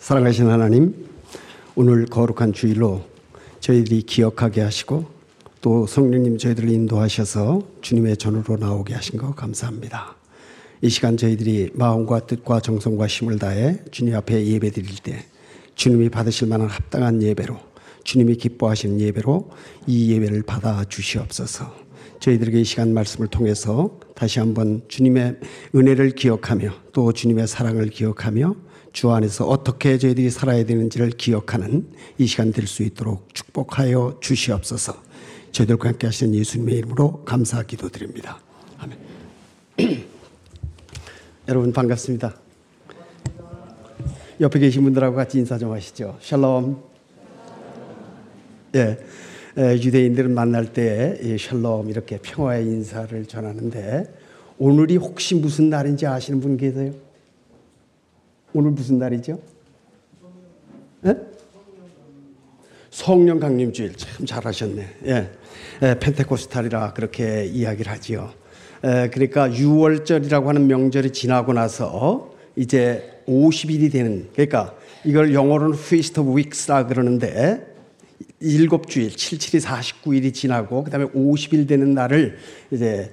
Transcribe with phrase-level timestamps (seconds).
[0.00, 0.94] 사랑하신 하나님,
[1.74, 3.04] 오늘 거룩한 주일로
[3.60, 5.04] 저희들이 기억하게 하시고
[5.60, 10.16] 또 성령님 저희들을 인도하셔서 주님의 전으로 나오게 하신 거 감사합니다.
[10.80, 15.26] 이 시간 저희들이 마음과 뜻과 정성과 힘을 다해 주님 앞에 예배 드릴 때
[15.74, 17.58] 주님이 받으실 만한 합당한 예배로
[18.02, 19.50] 주님이 기뻐하시는 예배로
[19.86, 21.74] 이 예배를 받아 주시옵소서.
[22.20, 25.36] 저희들에게 이 시간 말씀을 통해서 다시 한번 주님의
[25.74, 31.86] 은혜를 기억하며 또 주님의 사랑을 기억하며 주 안에서 어떻게 저희들이 살아야 되는지를 기억하는
[32.18, 34.94] 이 시간 될 수 있도록 축복하여 주시옵소서.
[35.52, 38.38] 저희들과 함께 하시는 예수님의 이름으로 감사 기도드립니다.
[38.78, 38.98] 아멘.
[41.48, 42.34] 여러분 반갑습니다.
[44.40, 46.16] 옆에 계신 분들하고 같이 인사 좀 하시죠.
[46.20, 46.82] 샬롬.
[48.76, 48.98] 예.
[49.58, 54.04] 유대인들은 만날 때 샬롬 이렇게 평화의 인사를 전하는데
[54.58, 56.92] 오늘이 혹시 무슨 날인지 아시는 분 계세요?
[58.52, 59.38] 오늘 무슨 날이죠?
[61.06, 61.16] 예?
[62.90, 64.88] 성령 강림 주일 참 잘하셨네.
[65.06, 65.30] 예.
[65.82, 68.32] 예, 펜테코스탈이라 그렇게 이야기를 하지요.
[68.84, 76.36] 예, 그러니까 6월절이라고 하는 명절이 지나고 나서 이제 50일이 되는 그러니까 이걸 영어로는 Feast of
[76.36, 77.66] Weeks라 그러는데
[78.40, 82.36] 일곱 주일, 77이 49일이 지나고 그다음에 50일 되는 날을
[82.70, 83.12] 이제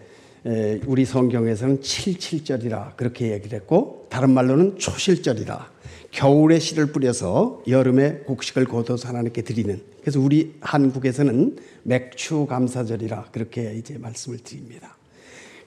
[0.85, 5.71] 우리 성경에서는 77절이라 그렇게 얘기를 했고 다른 말로는 초실절이라
[6.11, 13.97] 겨울에 씨를 뿌려서 여름에 곡식을 거둬서 하나님께 드리는 그래서 우리 한국에서는 맥주 감사절이라 그렇게 이제
[13.97, 14.95] 말씀을 드립니다.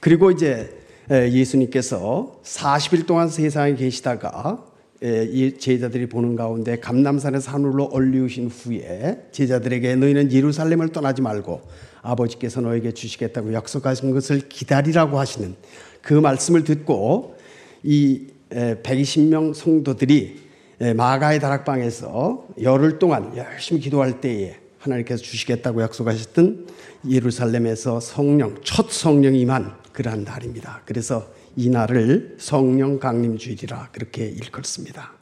[0.01, 0.73] 그리고 이제
[1.11, 4.65] 예수님께서 40일 동안 세상에 계시다가
[5.59, 13.53] 제자들이 보는 가운데 감남산에서 하늘로 올리우신 후에 제자들에게 너희는 예루살렘을 떠나지 말고 아버지께서 너에게 주시겠다고
[13.53, 15.55] 약속하신 것을 기다리라고 하시는
[16.03, 17.37] 그 말씀을 듣고
[17.83, 20.41] 이 120명 성도들이
[20.97, 26.67] 마가의 다락방에서 열흘 동안 열심히 기도할 때에 하나님께서 주시겠다고 약속하셨던
[27.09, 30.81] 예루살렘에서 성령, 첫 성령이 임한 그러한 날입니다.
[30.87, 35.13] 그래서 이 날을 성령 강림주일이라 그렇게 일컫습니다.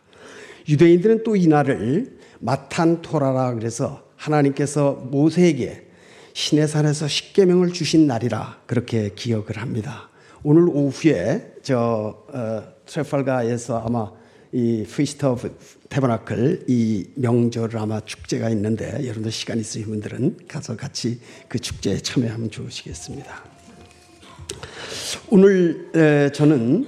[0.69, 5.88] 유대인들은 또 이 날을 마탄 토라라 그래서 하나님께서 모세에게
[6.39, 10.09] 신의 산에서 십계명을 주신 날이라 그렇게 기억을 합니다.
[10.45, 14.13] 오늘 오후에 저 어, Trafalgar에서 아마
[14.53, 21.19] 이 Feast of Tabernacle 이 명절을 아마 축제가 있는데 여러분들 시간 있으신 분들은 가서 같이
[21.49, 23.45] 그 축제에 참여하면 좋으시겠습니다.
[25.31, 26.87] 오늘 에, 저는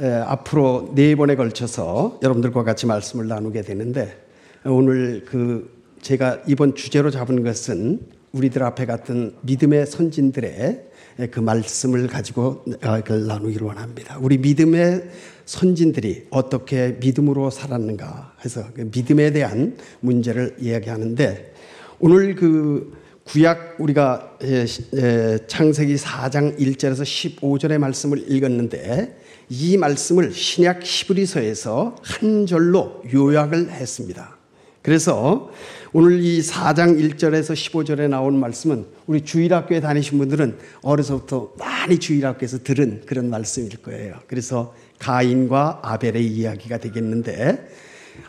[0.00, 4.22] 에, 앞으로 네 번에 걸쳐서 여러분들과 같이 말씀을 나누게 되는데
[4.66, 10.90] 오늘 그 제가 이번 주제로 잡은 것은 우리들 앞에 같은 믿음의 선진들의
[11.30, 14.18] 그 말씀을 가지고 그걸 나누기를 원합니다.
[14.20, 15.10] 우리 믿음의
[15.44, 21.54] 선진들이 어떻게 믿음으로 살았는가 해서 그 믿음에 대한 문제를 이야기하는데
[21.98, 24.38] 오늘 그 구약 우리가
[25.46, 27.02] 창세기 4장 1절에서
[27.38, 29.20] 15절의 말씀을 읽었는데
[29.50, 34.31] 이 말씀을 신약 히브리서에서 한 절로 요약을 했습니다.
[34.82, 35.50] 그래서
[35.92, 43.02] 오늘 이 4장 1절에서 15절에 나온 말씀은 우리 주일학교에 다니신 분들은 어려서부터 많이 주일학교에서 들은
[43.06, 44.16] 그런 말씀일 거예요.
[44.26, 47.68] 그래서 가인과 아벨의 이야기가 되겠는데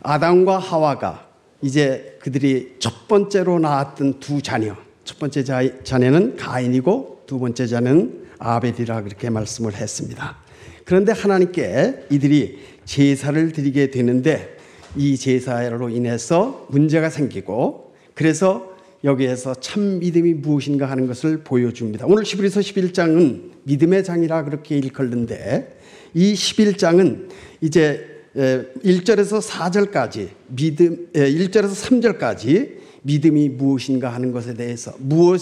[0.02, 1.28] 아담과 하와가
[1.62, 4.76] 이제 그들이 첫 번째로 낳았던 두 자녀,
[5.06, 5.44] 첫 번째
[5.84, 10.38] 자녀는 가인이고 두 번째 자녀는 아벨이라 그렇게 말씀을 했습니다.
[10.86, 14.53] 그런데 하나님께 이들이 제사를 드리게 되는데
[14.96, 18.74] 이 제사로 인해서 문제가 생기고 그래서
[19.04, 22.06] 여기에서 참 믿음이 무엇인가 하는 것을 보여줍니다.
[22.08, 25.80] 오늘 11서 11장은 믿음의 장이라 그렇게 일컬는데
[26.14, 27.28] 이 11장은
[27.62, 35.42] 이제 1절에서 4절까지 믿음 1절에서 3절까지 믿음이 무엇인가 하는 것에 대해서 무엇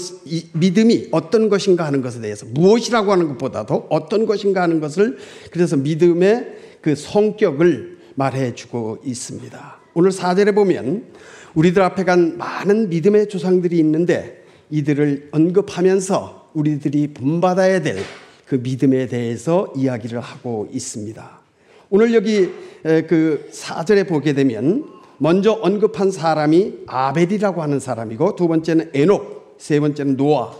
[0.54, 5.18] 믿음이 어떤 것인가 하는 것에 대해서 무엇이라고 하는 것보다도 어떤 것인가 하는 것을
[5.52, 9.80] 그래서 믿음의 그 성격을 말해주고 있습니다.
[9.96, 11.06] 오늘 사절에 보면
[11.56, 17.98] 우리들 앞에 간 많은 믿음의 조상들이 있는데 이들을 언급하면서 우리들이 본받아야 될
[18.52, 21.40] 그 믿음에 대해서 이야기를 하고 있습니다.
[21.90, 22.50] 오늘 여기
[22.84, 24.84] 그 사절에 보게 되면
[25.20, 30.52] 먼저 언급한 사람이 아벨이라고 하는 사람이고 두 번째는 에녹, 세 번째는 노아.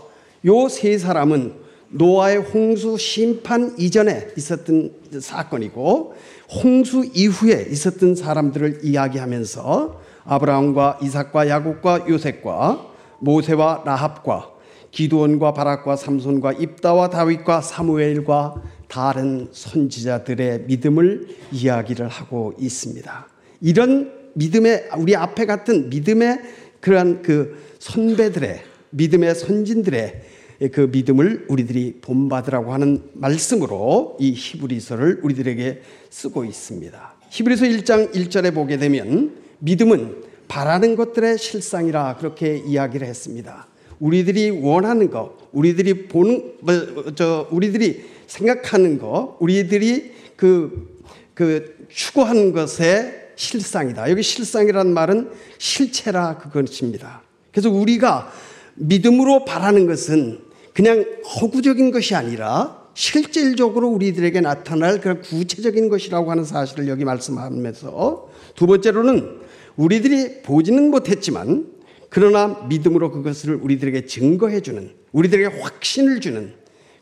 [0.46, 1.52] 요 세 사람은
[1.90, 6.14] 노아의 홍수 심판 이전에 있었던 사건이고
[6.52, 14.50] 홍수 이후에 있었던 사람들을 이야기하면서 아브라함과 이삭과 야곱과 요셉과 모세와 라합과
[14.90, 23.26] 기도원과 바락과 삼손과 입다와 다윗과 사무엘과 다른 선지자들의 믿음을 이야기를 하고 있습니다.
[23.62, 26.40] 이런 믿음의 우리 앞에 같은 믿음의
[26.80, 28.60] 그러한 그 선배들의
[28.90, 30.22] 믿음의 선진들의
[30.70, 37.14] 그 믿음을 우리들이 본받으라고 하는 말씀으로 이 히브리서를 우리들에게 쓰고 있습니다.
[37.30, 43.66] 히브리서 1장 1절에 보게 되면 믿음은 바라는 것들의 실상이라 그렇게 이야기를 했습니다.
[43.98, 46.74] 우리들이 원하는 거, 우리들이 보는 뭐,
[47.14, 50.98] 저 우리들이 생각하는 거, 우리들이 그,
[51.34, 54.10] 그 추구하는 것의 실상이다.
[54.10, 57.22] 여기 실상이라는 말은 실체라 그것입니다.
[57.50, 58.32] 그래서 우리가
[58.74, 61.04] 믿음으로 바라는 것은 그냥
[61.40, 69.40] 허구적인 것이 아니라 실질적으로 우리들에게 나타날 그런 구체적인 것이라고 하는 사실을 여기 말씀하면서 두 번째로는
[69.76, 71.66] 우리들이 보지는 못했지만
[72.10, 76.52] 그러나 믿음으로 그것을 우리들에게 증거해 주는 우리들에게 확신을 주는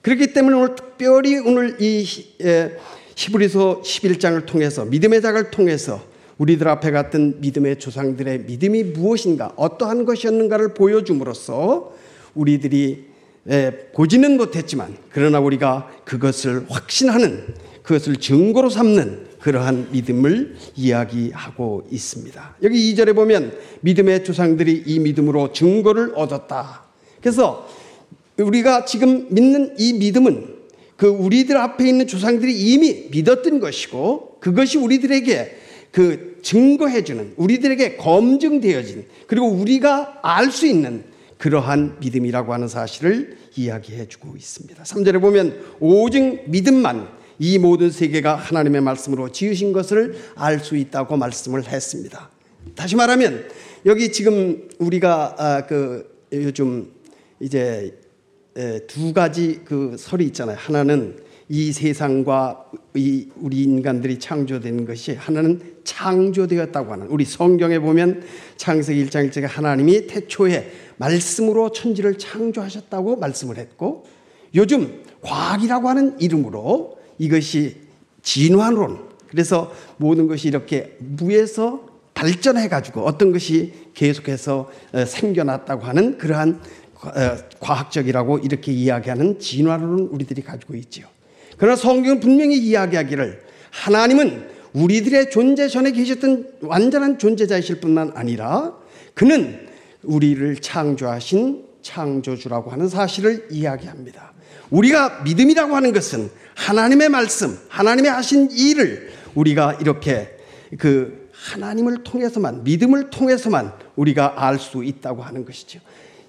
[0.02, 2.04] 그렇기 때문에 오늘 특별히 오늘 이
[3.16, 6.00] 히브리서 11장을 통해서 믿음의 작을 통해서
[6.38, 11.92] 우리들 앞에 갔던 믿음의 조상들의 믿음이 무엇인가 어떠한 것이었는가를 보여줌으로써
[12.34, 13.09] 우리들이
[13.94, 22.56] 보지는 못했지만 그러나 우리가 그것을 확신하는 그것을 증거로 삼는 그러한 믿음을 이야기하고 있습니다.
[22.62, 26.84] 여기 2절에 보면 믿음의 조상들이 이 믿음으로 증거를 얻었다.
[27.20, 27.68] 그래서
[28.38, 30.60] 우리가 지금 믿는 이 믿음은
[30.96, 35.56] 그 우리들 앞에 있는 조상들이 이미 믿었던 것이고 그것이 우리들에게
[35.90, 41.09] 그 증거해주는 우리들에게 검증되어진 그리고 우리가 알 수 있는
[41.40, 44.82] 그러한 믿음이라고 하는 사실을 이야기해 주고 있습니다.
[44.82, 47.08] 3절에 보면 오직 믿음만
[47.38, 52.28] 이 모든 세계가 하나님의 말씀으로 지으신 것을 알 수 있다고 말씀을 했습니다.
[52.74, 53.48] 다시 말하면
[53.86, 56.92] 여기 지금 우리가 아, 그 요즘
[57.40, 57.98] 이제
[58.86, 60.58] 두 가지 그 설이 있잖아요.
[60.60, 61.16] 하나는
[61.52, 68.22] 이 세상과 이 우리 인간들이 창조된 것이 하나는 창조되었다고 하는 우리 성경에 보면
[68.56, 74.04] 창세기 1장 1절에 하나님이 태초에 말씀으로 천지를 창조하셨다고 말씀을 했고
[74.54, 77.78] 요즘 과학이라고 하는 이름으로 이것이
[78.22, 86.60] 진화론 그래서 모든 것이 이렇게 무에서 발전해 가지고 어떤 것이 계속해서 어, 생겨났다고 하는 그러한
[87.02, 87.10] 어,
[87.58, 91.06] 과학적이라고 이렇게 이야기하는 진화론을 우리들이 가지고 있지요.
[91.60, 98.74] 그러나 성경은 분명히 이야기하기를 하나님은 우리들의 존재 전에 계셨던 완전한 존재자이실 뿐만 아니라
[99.12, 99.68] 그는
[100.02, 104.32] 우리를 창조하신 창조주라고 하는 사실을 이야기합니다.
[104.70, 110.30] 우리가 믿음이라고 하는 것은 하나님의 말씀, 하나님의 하신 일을 우리가 이렇게
[110.78, 115.80] 그 하나님을 통해서만, 믿음을 통해서만 우리가 알 수 있다고 하는 것이죠.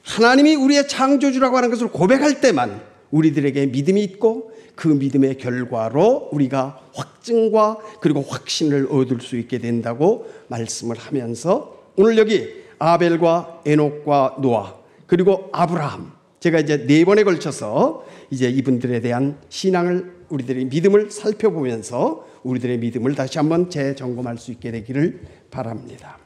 [0.04, 2.82] 하나님이 우리의 창조주라고 하는 것을 고백할 때만
[3.12, 10.98] 우리들에게 믿음이 있고 그 믿음의 결과로 우리가 확증과 그리고 확신을 얻을 수 있게 된다고 말씀을
[10.98, 14.76] 하면서 오늘 여기 아벨과 에녹과 노아
[15.08, 22.80] 그리고 아브라함 제가 이제 네 번에 걸쳐서 이제 이분들에 대한 신앙을 우리들의 믿음을 살펴보면서 우리들의
[22.80, 25.22] 믿음을 다시 한번 재점검할 수 있게 되기를
[25.52, 26.18] 바랍니다.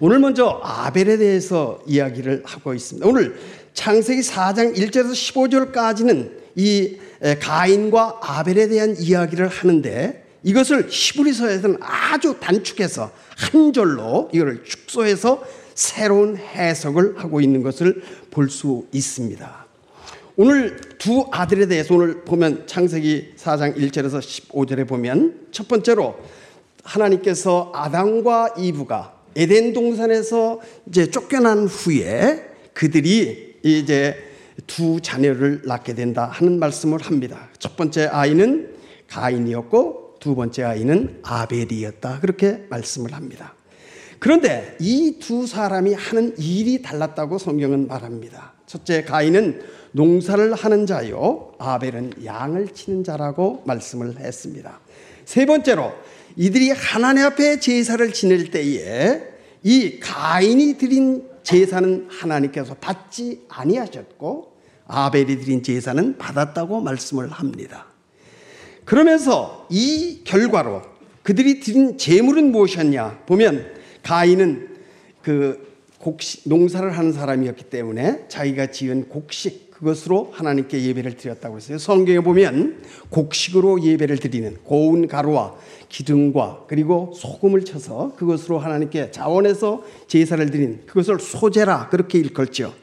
[0.00, 3.08] 오늘 먼저 아벨에 대해서 이야기를 하고 있습니다.
[3.08, 3.36] 오늘
[3.74, 6.96] 창세기 4장 1절에서 15절까지는 이
[7.40, 15.42] 가인과 아벨에 대한 이야기를 하는데 이것을 히브리서에서는 아주 단축해서 한 절로 이걸 축소해서
[15.74, 19.64] 새로운 해석을 하고 있는 것을 볼 수 있습니다.
[20.36, 26.16] 오늘 두 아들에 대해서 오늘 보면 창세기 4장 1절에서 15절에 보면 첫 번째로
[26.82, 34.16] 하나님께서 아담과 이브가 에덴 동산에서 이제 쫓겨난 후에 그들이 이제
[34.66, 37.48] 두 자녀를 낳게 된다 하는 말씀을 합니다.
[37.58, 38.74] 첫 번째 아이는
[39.08, 42.20] 가인이었고 두 번째 아이는 아벨이었다.
[42.20, 43.54] 그렇게 말씀을 합니다.
[44.18, 48.52] 그런데 이 두 사람이 하는 일이 달랐다고 성경은 말합니다.
[48.66, 54.80] 첫째 가인은 농사를 하는 자요, 아벨은 양을 치는 자라고 말씀을 했습니다.
[55.24, 55.92] 세 번째로
[56.36, 59.22] 이들이 하나님 앞에 제사를 지낼 때에
[59.62, 64.54] 이 가인이 드린 제사는 하나님께서 받지 아니하셨고
[64.86, 67.86] 아벨이 드린 제사는 받았다고 말씀을 합니다.
[68.84, 70.82] 그러면서 이 결과로
[71.22, 74.76] 그들이 드린 제물은 무엇이었냐 보면 가인은
[75.22, 81.76] 그 곡식 농사를 하는 사람이었기 때문에 자기가 지은 곡식 그것으로 하나님께 예배를 드렸다고 했어요.
[81.78, 85.54] 성경에 보면 곡식으로 예배를 드리는 고운 가루와
[85.90, 92.74] 기름과 그리고 소금을 쳐서 그것으로 하나님께 자원해서 제사를 드린 그것을 소제라 그렇게 일컬죠.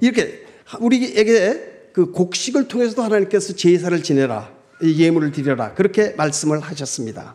[0.00, 0.44] 이렇게
[0.80, 7.34] 우리에게 그 곡식을 통해서도 하나님께서 제사를 지내라 예물을 드려라 그렇게 말씀을 하셨습니다.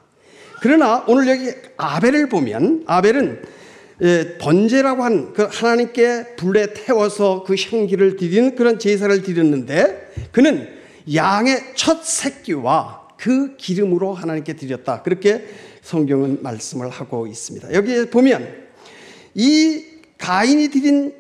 [0.62, 3.61] 그러나 오늘 여기 아벨을 보면 아벨은 예,
[4.40, 10.68] 번제라고 한 그 하나님께 불에 태워서 그 향기를 드리는 그런 제사를 드렸는데 그는
[11.14, 15.04] 양의 첫 새끼와 그 기름으로 하나님께 드렸다.
[15.04, 15.46] 그렇게
[15.84, 17.74] 성경은 말씀을 하고 있습니다.
[17.74, 18.48] 여기에 보면
[19.36, 19.84] 이
[20.18, 21.14] 가인이 드린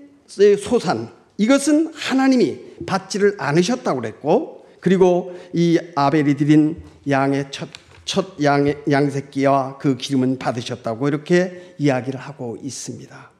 [0.59, 7.69] 소산 이것은 하나님이 받지를 않으셨다고 그랬고 그리고 이 아벨이 드린 양의 첫,
[8.05, 13.31] 첫 양의, 양새끼와 그 기름은 받으셨다고 이렇게 이야기를 하고 있습니다.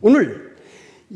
[0.00, 0.56] 오늘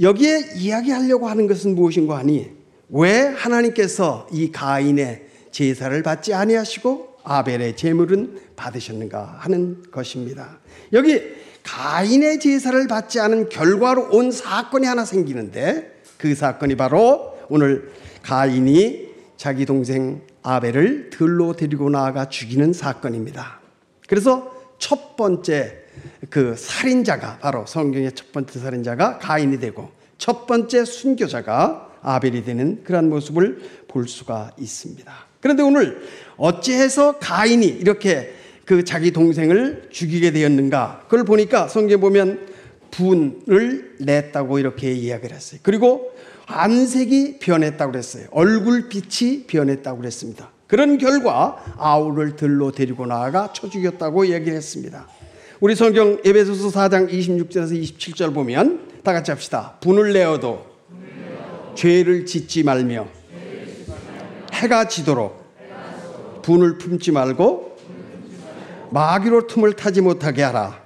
[0.00, 2.50] 여기에 이야기하려고 하는 것은 무엇인가 하니
[2.88, 10.58] 왜 하나님께서 이 가인의 제사를 받지 아니하시고 아벨의 제물은 받으셨는가 하는 것입니다.
[10.92, 11.20] 여기
[11.62, 17.90] 가인의 제사를 받지 않은 결과로 온 사건이 하나 생기는데 그 사건이 바로 오늘
[18.23, 23.60] 가인이 자기 동생 아벨을 들로 데리고 나아가 죽이는 사건입니다.
[24.06, 25.78] 그래서 첫 번째
[26.28, 33.08] 그 살인자가 바로 성경의 첫 번째 살인자가 가인이 되고 첫 번째 순교자가 아벨이 되는 그런
[33.08, 35.12] 모습을 볼 수가 있습니다.
[35.40, 36.02] 그런데 오늘
[36.36, 38.34] 어찌해서 가인이 이렇게
[38.66, 41.02] 그 자기 동생을 죽이게 되었는가?
[41.04, 42.48] 그걸 보니까 성경 보면
[42.90, 45.60] 분을 냈다고 이렇게 이야기를 했어요.
[45.62, 46.13] 그리고
[46.46, 48.26] 안색이 변했다고 그랬어요.
[48.30, 50.50] 얼굴 빛이 변했다고 그랬습니다.
[50.66, 55.06] 그런 결과 아우를 들로 데리고 나아가 쳐 죽였다고 얘기를 했습니다.
[55.60, 59.76] 우리 성경 에베소서 4장 26절에서 27절 보면 다 같이 합시다.
[59.80, 60.66] 분을 내어도
[61.74, 63.06] 죄를 짓지 말며
[64.52, 65.44] 해가 지도록
[66.42, 67.76] 분을 품지 말고
[68.90, 70.82] 마귀로 틈을 타지 못하게 하라.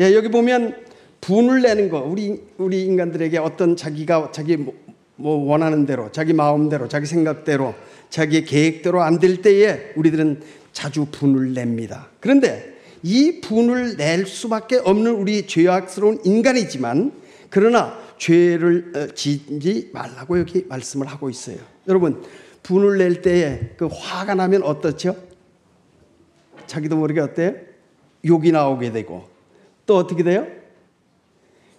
[0.00, 0.81] 예, 여기 보면
[1.22, 4.74] 분을 내는 거 우리 우리 인간들에게 어떤 자기가 자기 뭐,
[5.16, 7.74] 뭐 원하는 대로 자기 마음대로 자기 생각대로
[8.10, 12.08] 자기 계획대로 안 될 때에 우리들은 자주 분을 냅니다.
[12.20, 12.74] 그런데
[13.04, 17.12] 이 분을 낼 수밖에 없는 우리 죄악스러운 인간이지만
[17.50, 21.58] 그러나 죄를 어, 짓지 말라고 여기 말씀을 하고 있어요.
[21.86, 22.22] 여러분
[22.64, 25.14] 분을 낼 때에 그 화가 나면 어떻죠?
[26.66, 27.54] 자기도 모르게 어때요?
[28.24, 29.28] 욕이 나오게 되고
[29.86, 30.61] 또 어떻게 돼요?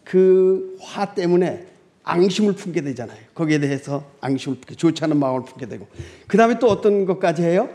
[0.03, 1.65] 그 화 때문에
[2.03, 3.17] 앙심을 품게 되잖아요.
[3.33, 5.87] 거기에 대해서 앙심을 품게, 좋지 않은 마음을 품게 되고.
[6.27, 7.69] 그 다음에 또 어떤 것까지 해요?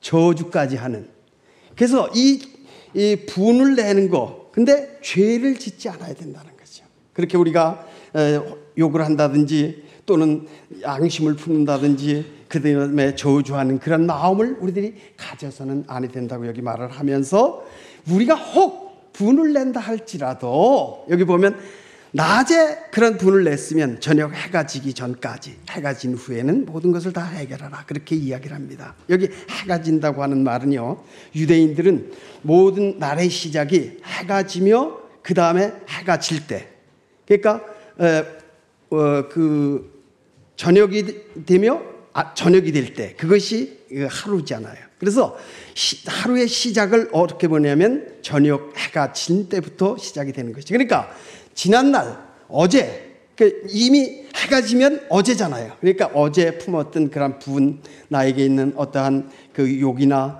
[0.00, 1.08] 저주까지 하는.
[1.74, 2.40] 그래서 이,
[2.94, 4.48] 이 분을 내는 거.
[4.52, 6.84] 근데 죄를 짓지 않아야 된다는 거죠.
[7.12, 7.84] 그렇게 우리가
[8.78, 10.46] 욕을 한다든지 또는
[10.84, 17.64] 앙심을 품는다든지 그 다음에 저주하는 그런 마음을 우리들이 가져서는 안 된다고 여기 말을 하면서
[18.08, 18.83] 우리가 혹
[19.14, 21.58] 분을 낸다 할지라도 여기 보면
[22.12, 27.84] 낮에 그런 분을 냈으면 저녁 해가 지기 전까지 해가 진 후에는 모든 것을 다 해결하라
[27.86, 28.94] 그렇게 이야기를 합니다.
[29.08, 31.02] 여기 해가 진다고 하는 말은요
[31.34, 36.68] 유대인들은 모든 날의 시작이 해가 지며 그 다음에 해가 질 때
[37.26, 37.62] 그러니까
[38.00, 38.24] 에,
[38.90, 40.04] 어, 그
[40.56, 41.04] 저녁이
[41.46, 44.76] 되며 아, 저녁이 될 때 그것이 하루잖아요.
[45.04, 45.36] 그래서
[46.06, 50.72] 하루의 시작을 어떻게 보냐면 저녁 해가 진 때부터 시작이 되는 것이죠.
[50.72, 51.10] 그러니까
[51.54, 52.16] 지난날
[52.48, 55.74] 어제 그 이미 해가 지면 어제잖아요.
[55.80, 60.38] 그러니까 어제 품었던 그런 분 나에게 있는 어떠한 그 욕이나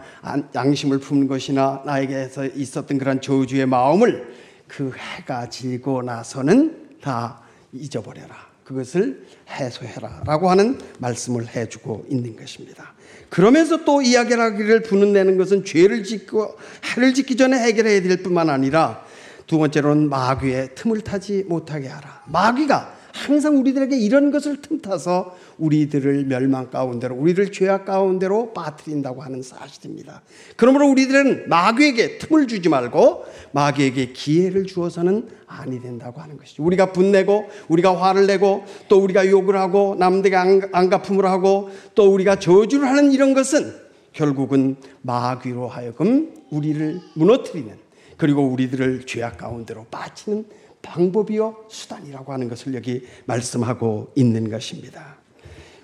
[0.55, 4.35] 양심을 품는 것이나 나에게서 있었던 그런 저주의 마음을
[4.67, 7.43] 그 해가 지고 나서는 다
[7.73, 8.55] 잊어버려라.
[8.65, 12.94] 그것을 해소해라 라고 하는 말씀을 해주고 있는 것입니다.
[13.35, 19.05] 그러면서 또 이야기하기를 부는내는 것은 죄를 짓고 해를 짓기 전에 해결해야 될 뿐만 아니라
[19.49, 22.23] 두 번째로는 마귀의 틈을 타지 못하게 하라.
[22.27, 30.23] 마귀가 항상 우리들에게 이런 것을 틈타서 우리들을 멸망 가운데로 우리를 죄악 가운데로 빠뜨린다고 하는 사실입니다.
[30.57, 36.63] 그러므로 우리들은 마귀에게 틈을 주지 말고 마귀에게 기회를 주어서는 아니 된다고 하는 것이죠.
[36.65, 42.89] 우리가 분내고 우리가 화를 내고 또 우리가 욕을 하고 남들에게 안갚음을 하고 또 우리가 저주를
[42.89, 43.75] 하는 이런 것은
[44.13, 47.85] 결국은 마귀로 하여금 우리를 무너뜨리는
[48.17, 50.45] 그리고 우리들을 죄악 가운데로 빠지는
[50.83, 55.17] 방법이요 수단이라고 하는 것을 여기 말씀하고 있는 것입니다.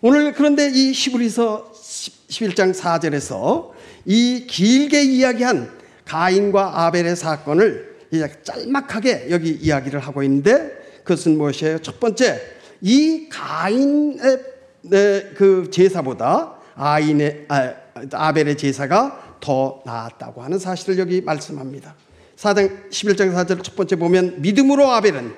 [0.03, 3.73] 오늘 그런데 이 시브리서 11장 4절에서
[4.07, 5.71] 이 길게 이야기한
[6.07, 7.99] 가인과 아벨의 사건을
[8.43, 10.73] 짤막하게 여기 이야기를 하고 있는데
[11.05, 11.81] 그것은 무엇이에요?
[11.81, 12.41] 첫 번째,
[12.81, 14.41] 이 가인의
[15.37, 17.75] 그 제사보다 아인의, 아,
[18.11, 21.95] 아벨의 제사가 더 나았다고 하는 사실을 여기 말씀합니다.
[22.37, 25.35] 4장 11장 4절 첫 번째 보면 믿음으로 아벨은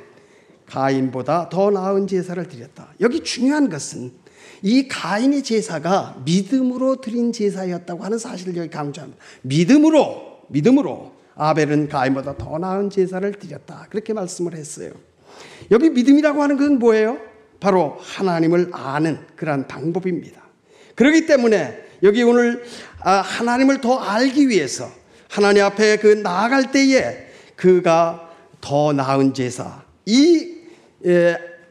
[0.67, 2.95] 가인보다 더 나은 제사를 드렸다.
[3.01, 4.22] 여기 중요한 것은
[4.63, 9.21] 이 가인의 제사가 믿음으로 드린 제사였다고 하는 사실을 여기 강조합니다.
[9.43, 13.87] 믿음으로, 믿음으로 아벨은 가인보다 더 나은 제사를 드렸다.
[13.91, 14.93] 그렇게 말씀을 했어요.
[15.71, 17.19] 여기 믿음이라고 하는 것은 뭐예요?
[17.59, 20.43] 바로 하나님을 아는 그러한 방법입니다.
[20.95, 22.65] 그렇기 때문에 여기 오늘
[23.01, 24.91] 아, 하나님을 더 알기 위해서
[25.29, 27.27] 하나님 앞에 그 나아갈 때에
[27.57, 30.57] 그가 더 나은 제사, 이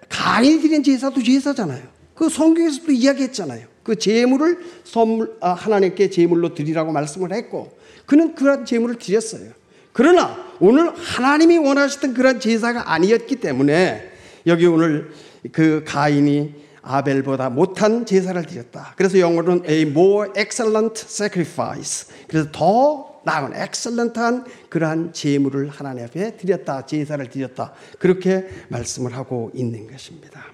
[0.10, 1.84] 가인이 드린 제사도 제사잖아요.
[2.22, 3.66] 그 성경에서도 이야기했잖아요.
[3.82, 7.76] 그 제물을 선물 아, 하나님께 제물로 드리라고 말씀을 했고
[8.06, 9.50] 그는 그런 제물을 드렸어요.
[9.92, 14.12] 그러나 오늘 하나님이 원하시던 그런 제사가 아니었기 때문에
[14.46, 15.10] 여기 오늘
[15.52, 18.94] 그 가인이 아벨보다 못한 제사를 드렸다.
[18.98, 22.08] 그래서 영어로는 a more excellent sacrifice.
[22.28, 26.86] 그래서 더 나은 excellent한 그러한 제물을 하나님 앞에 드렸다.
[26.86, 27.74] 제사를 드렸다.
[27.98, 30.51] 그렇게 말씀을 하고 있는 것입니다.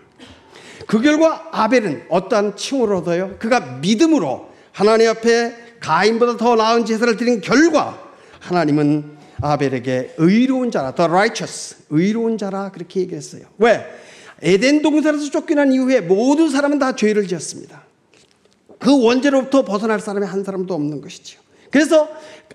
[0.88, 3.36] 그 결과 아벨은 어떠한 칭호를 얻어요?
[3.40, 8.02] 그가 믿음으로 하나님 앞에 가인보다 더 나은 제사를 드린 결과
[8.40, 13.44] 하나님은 아벨에게 의로운 자라, the righteous, 의로운 자라 그렇게 얘기했어요.
[13.60, 13.86] 왜?
[14.42, 17.84] 에덴 동산에서 쫓겨난 이후에 모든 사람은 다 죄를 지었습니다.
[18.80, 21.40] 그 원죄로부터 벗어날 사람이 한 사람도 없는 것이죠.
[21.70, 22.08] 그래서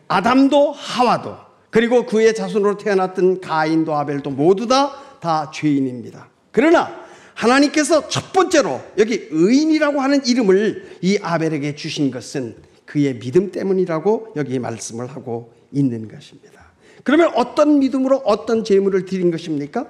[0.08, 1.36] 아담도 하와도
[1.70, 6.28] 그리고 그의 자손으로 태어났던 가인도 아벨도 모두 다 다 죄인입니다.
[6.50, 7.00] 그러나
[7.34, 14.58] 하나님께서 첫 번째로 여기 의인이라고 하는 이름을 이 아벨에게 주신 것은 그의 믿음 때문이라고 여기
[14.58, 16.72] 말씀을 하고 있는 것입니다.
[17.04, 19.88] 그러면 어떤 믿음으로 어떤 제물을 드린 것입니까?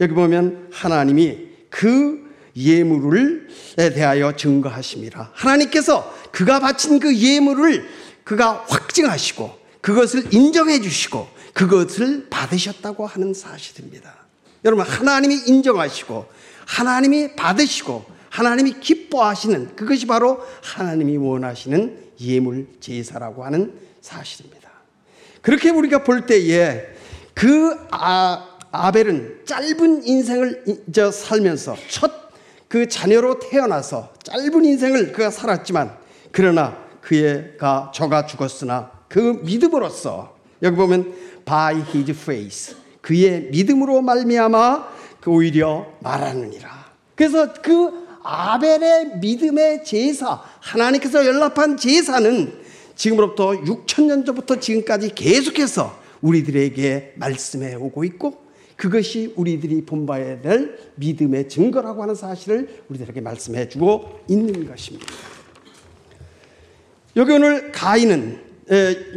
[0.00, 5.30] 여기 보면 하나님이 그 예물을 대하여 증거하심이라.
[5.32, 7.84] 하나님께서 그가 바친 그 예물을
[8.24, 14.14] 그가 확증하시고 그것을 인정해 주시고 그것을 받으셨다고 하는 사실입니다.
[14.64, 16.26] 여러분 하나님이 인정하시고
[16.66, 24.70] 하나님이 받으시고 하나님이 기뻐하시는 그것이 바로 하나님이 원하시는 예물 제사라고 하는 사실입니다.
[25.42, 26.86] 그렇게 우리가 볼 때에
[27.34, 32.22] 그 아, 아벨은 짧은 인생을 저 살면서 첫
[32.72, 35.94] 그 자녀로 태어나서 짧은 인생을 그가 살았지만
[36.30, 41.12] 그러나 그가 저가 죽었으나 그 믿음으로써 여기 보면
[41.44, 44.88] by his faith 그의 믿음으로 말미암아
[45.22, 46.92] 그 오히려 말하느니라.
[47.14, 52.52] 그래서 그 아벨의 믿음의 제사, 하나님께서 연락한 제사는
[52.96, 58.42] 지금으로부터 6천 년 전부터 지금까지 계속해서 우리들에게 말씀해 오고 있고
[58.74, 65.06] 그것이 우리들이 본봐야 될 믿음의 증거라고 하는 사실을 우리들에게 말씀해 주고 있는 것입니다.
[67.14, 68.51] 여기 오늘 가인은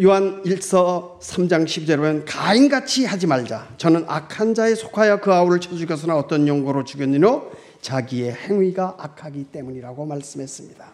[0.03, 3.69] 요한 1서 3장 12절에 보면 가인같이 하지 말자.
[3.77, 7.51] 저는 악한 자에 속하여 그 아우를 쳐 죽였으나 어떤 용고로 죽였느뇨?
[7.79, 10.85] 자기의 행위가 악하기 때문이라고 말씀했습니다.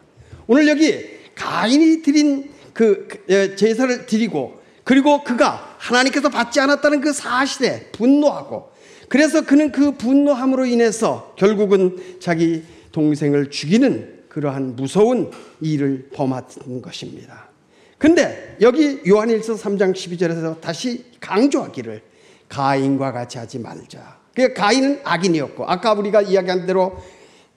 [0.45, 0.93] 오늘 여기
[1.33, 3.07] 가인이 드린 그
[3.57, 8.69] 제사를 드리고 그리고 그가 하나님께서 받지 않았다는 그 사실에 분노하고
[9.09, 17.50] 그래서 그는 그 분노함으로 인해서 결국은 자기 동생을 죽이는 그러한 무서운 일을 범한 것입니다.
[18.01, 22.01] 근데 여기 요한일서 3장 12절에서 다시 강조하기를
[22.49, 24.17] 가인과 같이 하지 말자.
[24.35, 26.97] 그 가인은 악인이었고 아까 우리가 이야기한 대로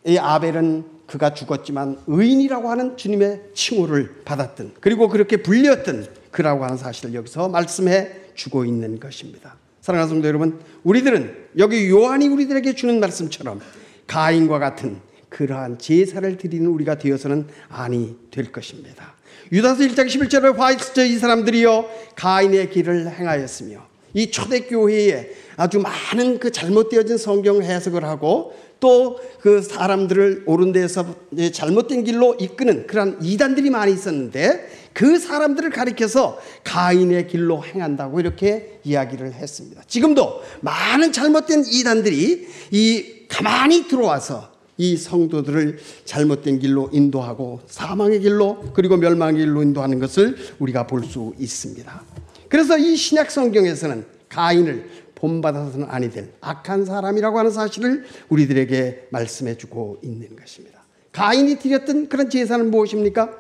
[0.07, 7.15] 이 아벨은 그가 죽었지만 의인이라고 하는 주님의 칭호를 받았던 그리고 그렇게 불렸던 그라고 하는 사실을
[7.15, 9.57] 여기서 말씀해 주고 있는 것입니다.
[9.81, 13.61] 사랑하는 성도 여러분, 우리들은 여기 요한이 우리들에게 주는 말씀처럼
[14.07, 19.14] 가인과 같은 그러한 제사를 드리는 우리가 되어서는 아니 될 것입니다.
[19.53, 27.19] 유다서 1장 11절에 화이스저 이 사람들이요 가인의 길을 행하였으며 이 초대교회에 아주 많은 그 잘못되어진
[27.19, 31.05] 성경 해석을 하고 또 그 사람들을 옳은 데서
[31.53, 39.35] 잘못된 길로 이끄는 그런 이단들이 많이 있었는데 그 사람들을 가리켜서 가인의 길로 행한다고 이렇게 이야기를
[39.35, 39.83] 했습니다.
[39.87, 48.97] 지금도 많은 잘못된 이단들이 이 가만히 들어와서 이 성도들을 잘못된 길로 인도하고 사망의 길로 그리고
[48.97, 52.03] 멸망의 길로 인도하는 것을 우리가 볼 수 있습니다.
[52.49, 59.99] 그래서 이 신약 성경에서는 가인을 본받아서는 아니 될 악한 사람이라고 하는 사실을 우리들에게 말씀해 주고
[60.03, 60.83] 있는 것입니다.
[61.13, 63.31] 가인이 드렸던 그런 제사는 무엇입니까?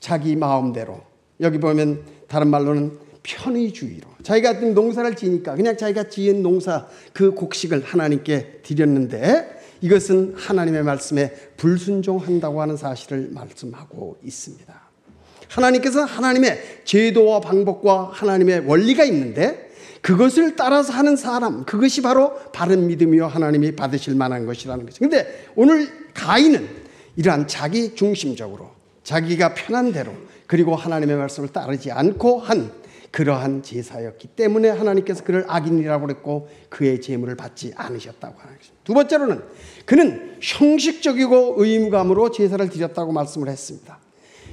[0.00, 1.02] 자기 마음대로.
[1.40, 4.06] 여기 보면 다른 말로는 편의주의로.
[4.22, 9.53] 자기가 농사를 지니까 그냥 자기가 지은 농사 그 곡식을 하나님께 드렸는데
[9.84, 14.74] 이것은 하나님의 말씀에 불순종한다고 하는 사실을 말씀하고 있습니다.
[15.48, 19.70] 하나님께서 하나님의 제도와 방법과 하나님의 원리가 있는데
[20.00, 25.00] 그것을 따라서 하는 사람, 그것이 바로 바른 믿음이요 하나님이 받으실 만한 것이라는 것이.
[25.00, 26.66] 근데 오늘 가인은
[27.16, 28.70] 이러한 자기 중심적으로
[29.02, 30.12] 자기가 편한 대로
[30.46, 32.72] 그리고 하나님의 말씀을 따르지 않고 한
[33.14, 38.74] 그러한 제사였기 때문에 하나님께서 그를 악인이라고 그랬고 그의 제물을 받지 않으셨다고 것입니다.
[38.82, 39.40] 두 번째로는
[39.84, 44.00] 그는 형식적이고 의무감으로 제사를 드렸다고 말씀을 했습니다.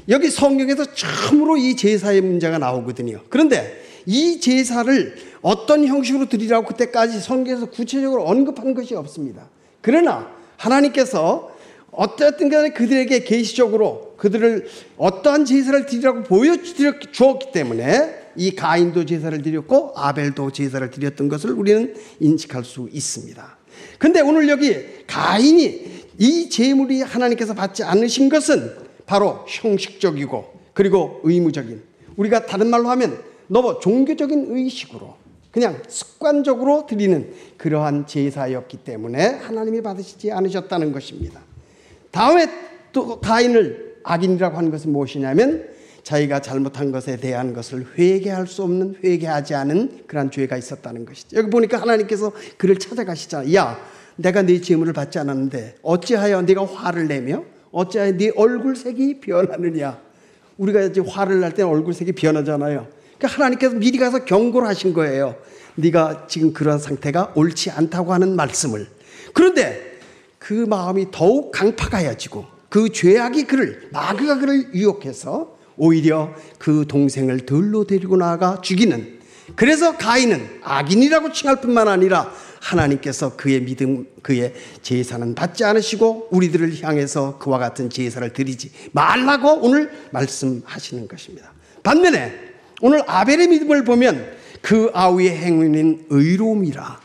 [0.09, 3.21] 여기 성경에서 처음으로 이 제사의 문제가 나오거든요.
[3.29, 9.49] 그런데 이 제사를 어떤 형식으로 드리라고 그때까지 성경에서 구체적으로 언급한 것이 없습니다.
[9.81, 11.51] 그러나 하나님께서
[11.89, 20.51] 어쨌든 간에 그들에게 계시적으로 그들을 어떠한 제사를 드리라고 보여주었기 때문에 이 가인도 제사를 드렸고 아벨도
[20.51, 23.57] 제사를 드렸던 것을 우리는 인식할 수 있습니다.
[23.97, 31.81] 근데 오늘 여기 가인이 이 제물이 하나님께서 받지 않으신 것은 바로 형식적이고 그리고 의무적인
[32.15, 35.15] 우리가 다른 말로 하면 너무 종교적인 의식으로
[35.51, 41.41] 그냥 습관적으로 드리는 그러한 제사였기 때문에 하나님이 받으시지 않으셨다는 것입니다.
[42.11, 42.47] 다음에
[42.93, 45.67] 또 가인을 악인이라고 하는 것은 무엇이냐면
[46.03, 51.37] 자기가 잘못한 것에 대한 것을 회개할 수 없는 회개하지 않은 그러한 죄가 있었다는 것이죠.
[51.37, 53.53] 여기 보니까 하나님께서 그를 찾아가시잖아.
[53.53, 53.77] 야,
[54.15, 59.99] 내가 네 제물을 받지 않았는데 어찌하여 네가 화를 내며 어찌하여 네 얼굴색이 변하느냐?
[60.57, 62.87] 우리가 이제 화를 날때 얼굴색이 변하잖아요.
[63.17, 65.35] 그러니까 하나님께서 미리 가서 경고를 하신 거예요.
[65.75, 68.87] 네가 지금 그런 상태가 옳지 않다고 하는 말씀을.
[69.33, 69.99] 그런데
[70.37, 78.15] 그 마음이 더욱 강파가해지고 그 죄악이 그를 마귀가 그를 유혹해서 오히려 그 동생을 들로 데리고
[78.15, 79.19] 나가 죽이는
[79.55, 87.39] 그래서 가인은 악인이라고 칭할 뿐만 아니라 하나님께서 그의 믿음, 그의 제사는 받지 않으시고 우리들을 향해서
[87.39, 91.51] 그와 같은 제사를 드리지 말라고 오늘 말씀하시는 것입니다.
[91.81, 92.31] 반면에
[92.81, 97.01] 오늘 아벨의 믿음을 보면 그 아우의 행위는 의로움이라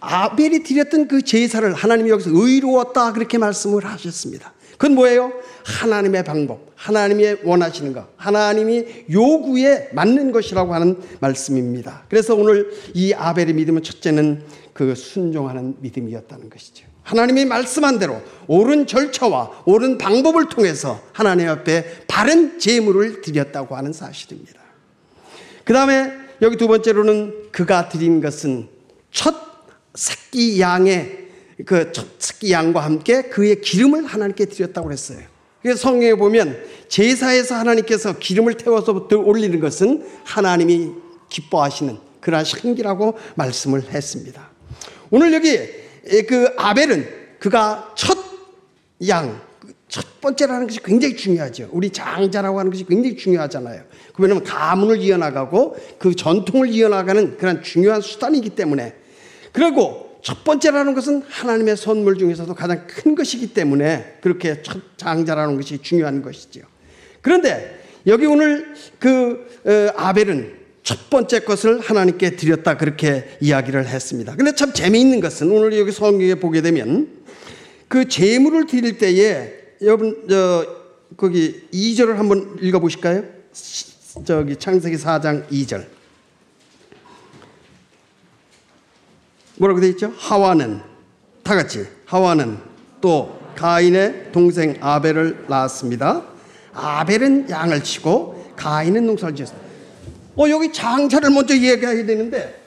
[0.00, 4.52] 아벨이 드렸던 그 제사를 하나님이 여기서 의로웠다 그렇게 말씀을 하셨습니다.
[4.78, 5.32] 그건 뭐예요?
[5.64, 12.04] 하나님의 방법, 하나님이 원하시는 것, 하나님이 요구에 맞는 것이라고 하는 말씀입니다.
[12.08, 16.86] 그래서 오늘 이 아벨의 믿음은 첫째는 그 순종하는 믿음이었다는 것이죠.
[17.02, 24.60] 하나님이 말씀한 대로 옳은 절차와 옳은 방법을 통해서 하나님 앞에 바른 제물을 드렸다고 하는 사실입니다.
[25.64, 28.68] 그 다음에 여기 두 번째로는 그가 드린 것은
[29.10, 29.34] 첫
[29.94, 31.27] 새끼 양의
[31.66, 35.18] 그 새끼 양과 함께 그의 기름을 하나님께 드렸다고 했어요.
[35.62, 36.56] 그래서 성경에 보면
[36.88, 40.92] 제사에서 하나님께서 기름을 태워서 올리는 것은 하나님이
[41.28, 44.50] 기뻐하시는 그러한 신기라고 말씀을 했습니다.
[45.10, 45.58] 오늘 여기
[46.26, 48.16] 그 아벨은 그가 첫
[49.08, 49.40] 양,
[49.88, 51.68] 첫 번째라는 것이 굉장히 중요하죠.
[51.72, 53.82] 우리 장자라고 하는 것이 굉장히 중요하잖아요.
[54.14, 58.94] 그러면 가문을 이어나가고 그 전통을 이어나가는 그런 중요한 수단이기 때문에
[59.52, 65.78] 그리고 첫 번째라는 것은 하나님의 선물 중에서도 가장 큰 것이기 때문에 그렇게 첫 장자라는 것이
[65.78, 66.62] 중요한 것이죠.
[67.20, 74.34] 그런데 여기 오늘 그 어, 아벨은 첫 번째 것을 하나님께 드렸다 그렇게 이야기를 했습니다.
[74.36, 77.08] 근데 참 재미있는 것은 오늘 여기 성경에 보게 되면
[77.88, 79.52] 그 제물을 드릴 때에
[79.82, 80.66] 여러분 저
[81.16, 83.24] 거기 2절을 한번 읽어 보실까요?
[84.24, 85.97] 저기 창세기 4장 2절.
[89.58, 90.12] 뭐라고 돼 있죠?
[90.16, 90.80] 하와는
[91.42, 92.58] 다 같이 하와는
[93.00, 96.22] 또 가인의 동생 아벨을 낳았습니다.
[96.72, 99.68] 아벨은 양을 치고 가인은 농사를 지었습니다.
[100.36, 102.60] 어 여기 장자를 먼저 이야기해야 되는데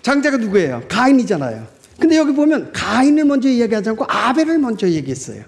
[0.00, 0.82] 장자가 누구예요?
[0.88, 1.66] 가인이잖아요.
[1.98, 5.44] 근데 여기 보면 가인을 먼저 이야기하지 않고 아벨을 먼저 얘기했어요.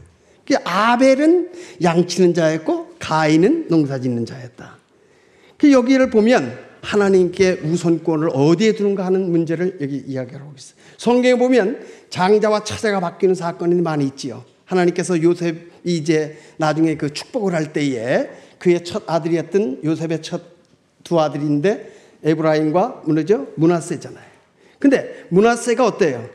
[0.46, 1.50] 그 아벨은
[1.82, 4.76] 양치는 자였고 가인은 농사짓는 자였다.
[5.56, 10.76] 그 여기를 보면 하나님께 우선권을 어디에 두는가 하는 문제를 여기 이야기하고 있어요.
[10.98, 14.44] 성경에 보면 장자와 처자가 바뀌는 사건이 많이 있지요.
[14.66, 20.54] 하나님께서 요셉이 이제 나중에 그 축복을 할 때에 그의 첫 아들이었던 요셉의 첫
[21.04, 21.92] 두 아들인데
[22.24, 23.48] 에브라임과 뭐죠?
[23.56, 24.24] 문하세잖아요.
[24.78, 26.28] 근데 문하세가 어때요?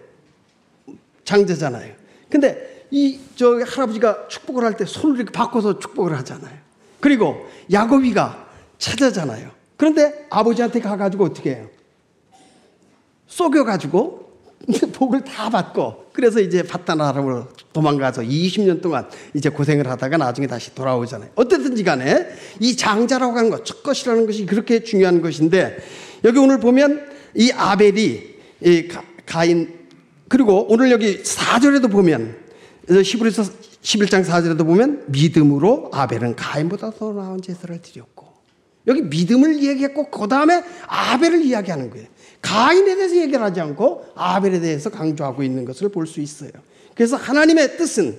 [1.26, 1.94] 장자잖아요.
[2.30, 6.56] 근데 이 저 할아버지가 축복을 할 때 손을 이렇게 바꿔서 축복을 하잖아요.
[7.00, 9.50] 그리고 야곱이가 찾아잖아요.
[9.80, 11.70] 그런데 아버지한테 가가지고 어떻게 해요?
[13.28, 14.30] 속여가지고
[14.92, 21.30] 복을 다 받고 그래서 이제 바다나라로 도망가서 20년 동안 이제 고생을 하다가 나중에 다시 돌아오잖아요.
[21.36, 22.28] 어쨌든지 간에
[22.60, 25.78] 이 장자라고 하는 것, 첫 것이라는 것이 그렇게 중요한 것인데
[26.26, 28.22] 여기 오늘 보면 이 아벨이
[28.62, 28.88] 이
[29.26, 29.80] 가 인
[30.28, 32.36] 그리고 오늘 여기 4절에도 보면
[32.90, 33.44] 히브리서
[33.82, 38.19] 11장 4절에도 보면 믿음으로 아벨은 가인보다 더 나은 제사를 드렸고
[38.88, 42.08] 여기 믿음을 이야기했고 그 다음에 아벨을 이야기하는 거예요.
[42.42, 46.52] 가인에 대해서 얘기를 하지 않고 아벨에 대해서 강조하고 있는 것을 볼 수 있어요.
[46.96, 48.18] 그래서 하나님의 뜻은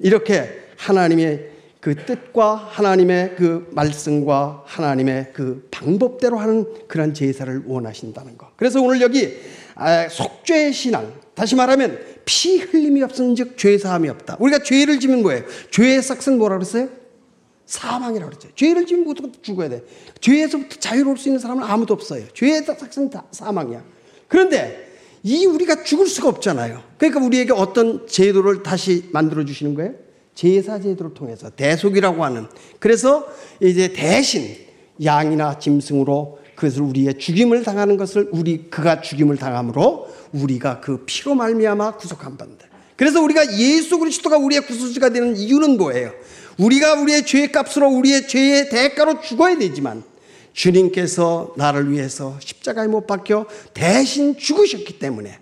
[0.00, 8.50] 이렇게 하나님의 그 뜻과 하나님의 그 말씀과 하나님의 그 방법대로 하는 그런 제사를 원하신다는 거.
[8.56, 9.36] 그래서 오늘 여기
[9.74, 14.38] 아, 속죄의 신앙, 다시 말하면 피 흘림이 없은 즉 죄사함이 없다.
[14.40, 15.44] 우리가 죄를 지면 뭐예요?
[15.70, 16.88] 죄의 싹은 뭐라 그랬어요?
[17.68, 18.48] 사망이라고 그랬죠.
[18.56, 19.84] 죄를 지면 모두 죽어야 돼.
[20.20, 22.24] 죄에서부터 자유로울 수 있는 사람은 아무도 없어요.
[22.34, 23.84] 싹은 다 사망이야.
[24.26, 24.88] 그런데
[25.22, 26.82] 이 우리가 죽을 수가 없잖아요.
[26.96, 29.92] 그러니까 우리에게 어떤 제도를 다시 만들어 주시는 거예요?
[30.34, 32.46] 제사 제도를 통해서 대속이라고 하는
[32.78, 33.26] 그래서
[33.60, 34.56] 이제 대신
[35.04, 41.96] 양이나 짐승으로 그것을 우리의 죽임을 당하는 것을 우리 그가 죽임을 당함으로 우리가 그 피로 말미암아
[41.96, 42.66] 구속한 바인데
[42.98, 46.12] 그래서 우리가 예수 그리스도가 우리의 구속주가 되는 이유는 뭐예요?
[46.58, 50.02] 우리가 우리의 죄의 값으로 우리의 죄의 대가로 죽어야 되지만
[50.52, 55.38] 주님께서 나를 위해서 십자가에 못 박혀 대신 죽으셨기 때문에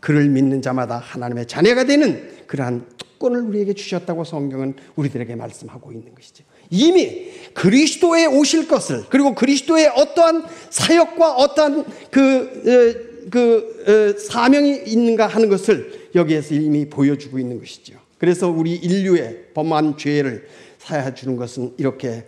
[0.00, 6.44] 그를 믿는 자마다 하나님의 자녀가 되는 그러한 특권을 우리에게 주셨다고 성경은 우리들에게 말씀하고 있는 것이죠.
[6.68, 16.01] 이미 그리스도에 오실 것을 그리고 그리스도의 어떠한 사역과 어떠한 그, 그 사명이 있는가 하는 것을
[16.14, 17.94] 여기에서 이미 보여주고 있는 것이죠.
[18.18, 20.48] 그래서 우리 인류의 범한 죄를
[20.78, 22.24] 사해 주는 것은 이렇게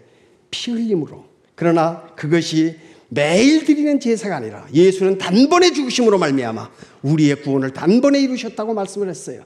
[0.50, 2.76] 피 흘림으로 그러나 그것이
[3.08, 6.70] 매일 드리는 제사가 아니라 예수는 단번에 죽으심으로 말미암아
[7.02, 9.44] 우리의 구원을 단번에 이루셨다고 말씀을 했어요.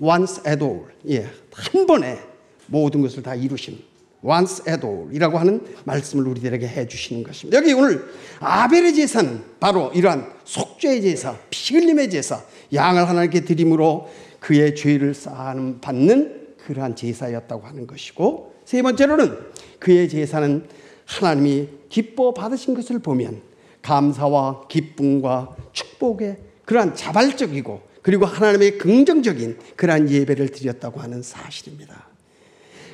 [0.00, 0.84] once at all.
[1.08, 1.28] 예.
[1.52, 2.18] 한 번에
[2.66, 3.78] 모든 것을 다 이루신
[4.24, 7.58] once at all이라고 하는 말씀을 우리들에게 해 주시는 것입니다.
[7.58, 8.04] 여기 오늘
[8.40, 14.08] 아벨의 제사는 바로 이러한 속죄의 제사, 피 흘림의 제사, 양을 하나님께 드림으로
[14.40, 19.38] 그의 죄를 쌓는 받는 그러한 제사였다고 하는 것이고 세 번째로는
[19.78, 20.66] 그의 제사는
[21.06, 23.40] 하나님이 기뻐 받으신 것을 보면
[23.82, 32.07] 감사와 기쁨과 축복의 그러한 자발적이고 그리고 하나님의 긍정적인 그러한 예배를 드렸다고 하는 사실입니다.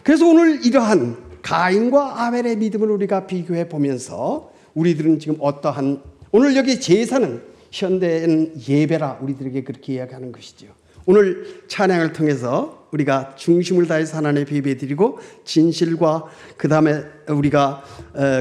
[0.04, 7.42] 그래서 오늘 이러한 가인과 아벨의 믿음을 우리가 비교해 보면서 우리들은 지금 어떠한 오늘 여기 제사는
[7.70, 10.68] 현대인 예배라 우리들에게 그렇게 이야기하는 것이죠.
[11.06, 16.24] 오늘 찬양을 통해서 우리가 중심을 다해서 하나님의 예배 드리고 진실과
[16.56, 17.82] 그 다음에 우리가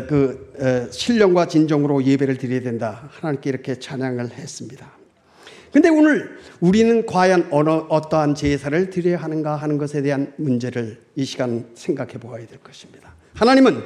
[0.07, 3.09] 그 신령과 진정으로 예배를 드려야 된다.
[3.11, 5.02] 하나님께 이렇게 찬양을 했습니다.
[5.73, 11.65] 근데 오늘 우리는 과연 어느, 어떠한 제사를 드려야 하는가 하는 것에 대한 문제를 이 시간
[11.73, 13.15] 생각해 보아야 될 것입니다.
[13.33, 13.81] 하나님은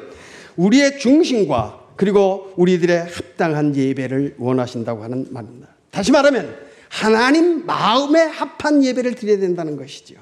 [0.58, 5.70] 우리의 중심과 그리고 우리들의 합당한 예배를 원하신다고 하는 말입니다.
[5.90, 6.58] 다시 말하면
[6.90, 10.16] 하나님 마음에 합한 예배를 드려야 된다는 것이죠.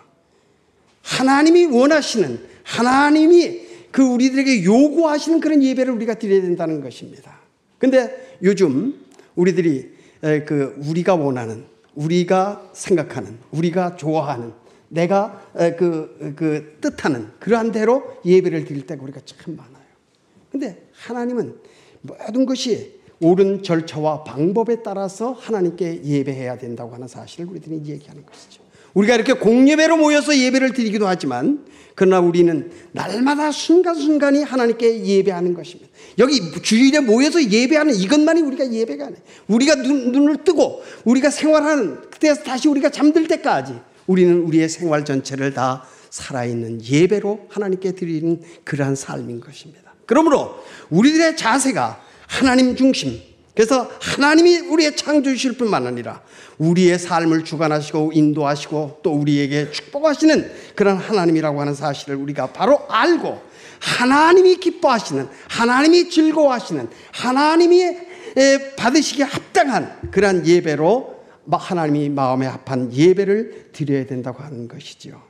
[1.02, 7.40] 하나님이 원하시는 하나님이 그 우리들에게 요구하시는 그런 예배를 우리가 드려야 된다는 것입니다.
[7.80, 8.94] 근데 요즘
[9.36, 9.95] 우리들이
[10.46, 14.54] 그 우리가 원하는 우리가 생각하는 우리가 좋아하는
[14.90, 15.42] 내가
[15.78, 19.86] 그, 그 뜻하는 그러한 대로 예배를 드릴 때가 우리가 참 많아요.
[20.52, 21.56] 근데 하나님은
[22.02, 28.64] 모든 것이 옳은 절차와 방법에 따라서 하나님께 예배해야 된다고 하는 사실을 우리들이 얘기하는 것이죠.
[28.94, 35.90] 우리가 이렇게 공예배로 모여서 예배를 드리기도 하지만 그러나 우리는 날마다 순간순간이 하나님께 예배하는 것입니다.
[36.20, 39.22] 여기 주일에 모여서 예배하는 이것만이 우리가 예배가 아니에요.
[39.48, 43.74] 우리가 눈, 눈을 뜨고 우리가 생활하는 그때서 다시 우리가 잠들 때까지
[44.08, 49.94] 우리는 우리의 생활 전체를 다 살아있는 예배로 하나님께 드리는 그러한 삶인 것입니다.
[50.06, 50.56] 그러므로
[50.90, 53.20] 우리들의 자세가 하나님 중심,
[53.56, 56.22] 그래서 하나님이 우리의 창조주실 뿐만 아니라
[56.58, 63.42] 우리의 삶을 주관하시고 인도하시고 또 우리에게 축복하시는 그런 하나님이라고 하는 사실을 우리가 바로 알고
[63.80, 67.98] 하나님이 기뻐하시는 하나님이 즐거워하시는 하나님이
[68.76, 71.16] 받으시기에 합당한 그러한 예배로
[71.50, 75.22] 하나님이 마음에 합한 예배를 드려야 된다고 하는 것이지요.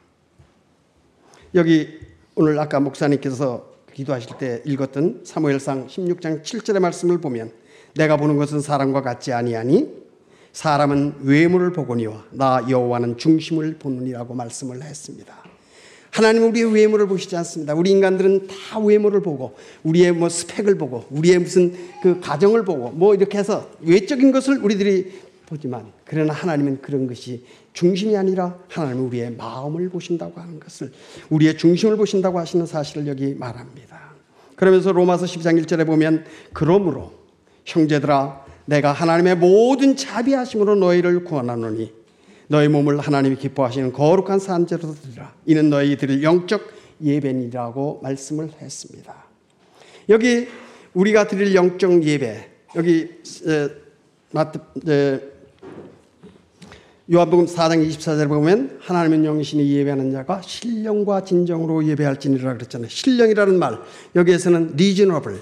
[1.54, 2.00] 여기
[2.34, 7.52] 오늘 아까 목사님께서 기도하실 때 읽었던 사무엘상 16장 7절의 말씀을 보면
[7.96, 10.06] 내가 보는 것은 사람과 같지 아니하니
[10.52, 15.36] 사람은 외모를 보거니와 나 여호와는 중심을 보느니라고 말씀을 했습니다.
[16.12, 17.74] 하나님은 우리의 외모를 보시지 않습니다.
[17.74, 23.14] 우리 인간들은 다 외모를 보고 우리의 뭐 스펙을 보고 우리의 무슨 그 가정을 보고 뭐
[23.14, 25.12] 이렇게 해서 외적인 것을 우리들이
[25.46, 30.92] 보지만 그러나 하나님은 그런 것이 중심이 아니라 하나님은 우리의 마음을 보신다고 하는 것을
[31.30, 34.14] 우리의 중심을 보신다고 하시는 사실을 여기 말합니다.
[34.56, 37.25] 그러면서 로마서 12장 1절에 보면 그러므로
[37.66, 41.94] 형제들아 내가 하나님의 모든 자비하심으로 너희를 구원하노니
[42.48, 45.34] 너희 몸을 하나님이 기뻐하시는 거룩한 산재로 드리라.
[45.46, 46.74] 이는 너희 드릴 영적
[47.04, 49.16] 예배니라고 말씀을 했습니다.
[50.10, 50.48] 여기
[50.94, 53.10] 우리가 드릴 영적 예배 여기
[57.12, 62.90] 요한복음 4장 24절에 보면 하나님은 영신이 예배하는 자가 신령과 진정으로 예배할지니라 그랬잖아요.
[62.90, 63.80] 신령이라는 말
[64.16, 65.40] 여기에서는 reasonable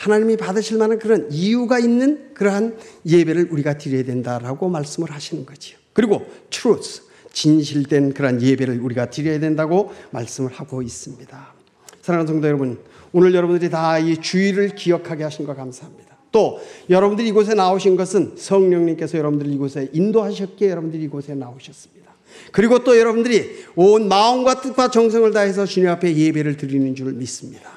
[0.00, 5.76] 하나님이 받으실 만한 그런 이유가 있는 그러한 예배를 우리가 드려야 된다라고 말씀을 하시는 거지요.
[5.92, 7.02] 그리고 truth
[7.34, 11.54] 진실된 그런 예배를 우리가 드려야 된다고 말씀을 하고 있습니다.
[12.00, 12.78] 사랑하는 성도 여러분,
[13.12, 16.16] 오늘 여러분들이 다 이 주의를 기억하게 하신 것 감사합니다.
[16.32, 16.58] 또
[16.88, 22.10] 여러분들이 이곳에 나오신 것은 성령님께서 여러분들을 이곳에 인도하셨기에 여러분들이 이곳에 나오셨습니다.
[22.52, 27.70] 그리고 또 여러분들이 온 마음과 뜻과 정성을 다해서 주님 앞에 예배를 드리는 줄 믿습니다.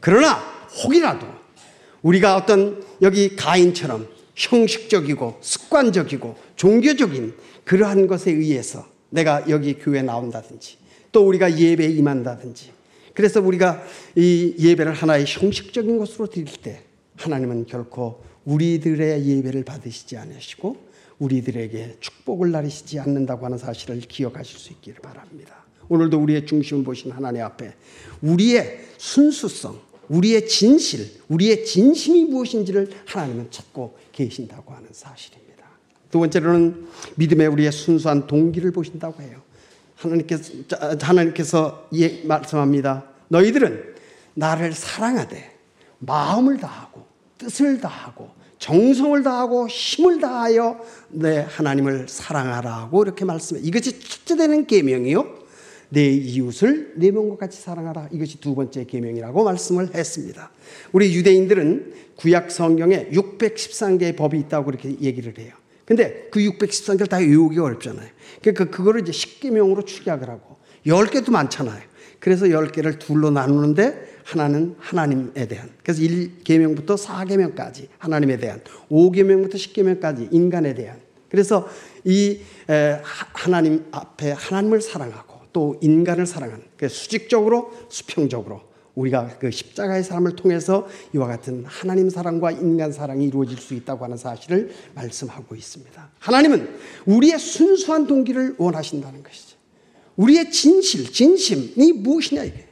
[0.00, 0.42] 그러나
[0.82, 1.37] 혹이라도
[2.02, 7.34] 우리가 어떤 여기 가인처럼 형식적이고 습관적이고 종교적인
[7.64, 10.76] 그러한 것에 의해서 내가 여기 교회에 나온다든지
[11.12, 12.72] 또 우리가 예배에 임한다든지
[13.14, 13.82] 그래서 우리가
[14.14, 16.84] 이 예배를 하나의 형식적인 것으로 드릴 때
[17.16, 25.00] 하나님은 결코 우리들의 예배를 받으시지 않으시고 우리들에게 축복을 나리시지 않는다고 하는 사실을 기억하실 수 있기를
[25.02, 25.64] 바랍니다.
[25.88, 27.74] 오늘도 우리의 중심을 보신 하나님 앞에
[28.22, 35.64] 우리의 순수성, 우리의 진실, 우리의 진심이 무엇인지를 하나님은 찾고 계신다고 하는 사실입니다.
[36.10, 39.42] 두 번째로는 믿음의 우리의 순수한 동기를 보신다고 해요.
[39.96, 40.52] 하나님께서,
[41.00, 43.04] 하나님께서 예, 말씀합니다.
[43.28, 43.94] 너희들은
[44.34, 45.56] 나를 사랑하되
[45.98, 47.04] 마음을 다하고
[47.36, 53.60] 뜻을 다하고 정성을 다하고 힘을 다하여 내 하나님을 사랑하라고 이렇게 말씀해.
[53.62, 55.37] 이것이 첫째 되는 계명이요.
[55.90, 58.08] 내 이웃을 내 몸과 같이 사랑하라.
[58.12, 60.50] 이것이 두 번째 계명이라고 말씀을 했습니다.
[60.92, 65.52] 우리 유대인들은 구약 성경에 613개의 법이 있다고 그렇게 얘기를 해요.
[65.84, 68.08] 근데 그 613개를 다 외우기 어렵잖아요.
[68.42, 71.82] 그러니까 그거를 이제 10계명으로 축약을 하고 10개도 많잖아요.
[72.20, 80.74] 그래서 10개를 둘로 나누는데 하나는 하나님에 대한 그래서 1계명부터 4계명까지 하나님에 대한 5계명부터 10계명까지 인간에
[80.74, 81.68] 대한 그래서
[82.04, 82.40] 이
[83.32, 85.27] 하나님 앞에 하나님을 사랑하고
[85.58, 88.60] 또 인간을 사랑하는 수직적으로 수평적으로
[88.94, 94.16] 우리가 그 십자가의 사람을 통해서 이와 같은 하나님 사랑과 인간 사랑이 이루어질 수 있다고 하는
[94.16, 96.10] 사실을 말씀하고 있습니다.
[96.20, 99.56] 하나님은 우리의 순수한 동기를 원하신다는 것이죠.
[100.14, 102.68] 우리의 진실, 진심이 무엇이냐 이게.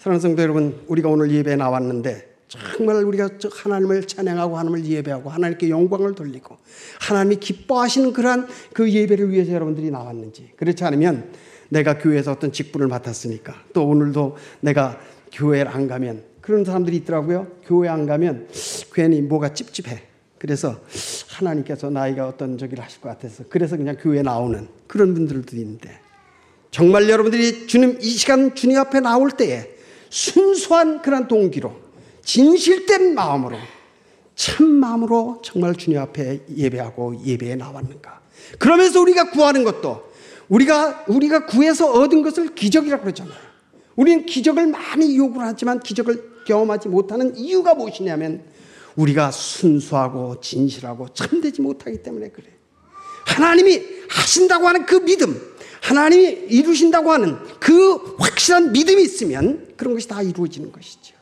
[0.00, 6.14] 사랑하는 성도 여러분, 우리가 오늘 예배에 나왔는데 정말 우리가 하나님을 찬양하고 하나님을 예배하고 하나님께 영광을
[6.14, 6.56] 돌리고
[7.00, 11.32] 하나님이 기뻐하시는 그러한 그 예배를 위해서 여러분들이 나왔는지 그렇지 않으면
[11.68, 14.98] 내가 교회에서 어떤 직분을 맡았으니까 또 오늘도 내가
[15.32, 17.48] 교회를 안 가면 그런 사람들이 있더라고요.
[17.64, 18.48] 교회 안 가면
[18.92, 20.02] 괜히 뭐가 찝찝해.
[20.38, 20.80] 그래서
[21.28, 25.98] 하나님께서 나이가 어떤 저기를 하실 것 같아서 그래서 그냥 교회 나오는 그런 분들도 있는데
[26.70, 29.70] 정말 여러분들이 주님 이 시간 주님 앞에 나올 때에
[30.10, 31.74] 순수한 그런 동기로
[32.22, 33.56] 진실된 마음으로
[34.34, 38.20] 참 마음으로 정말 주님 앞에 예배하고 예배에 나왔는가.
[38.58, 40.12] 그러면서 우리가 구하는 것도
[40.48, 43.36] 우리가 우리가 구해서 얻은 것을 기적이라고 그러잖아요.
[43.96, 48.42] 우리는 기적을 많이 요구를 하지만 기적을 경험하지 못하는 이유가 무엇이냐면
[48.94, 52.46] 우리가 순수하고 진실하고 참되지 못하기 때문에 그래.
[53.26, 55.40] 하나님이 하신다고 하는 그 믿음,
[55.82, 61.14] 하나님이 이루신다고 하는 그 확실한 믿음이 있으면 그런 것이 다 이루어지는 것이죠.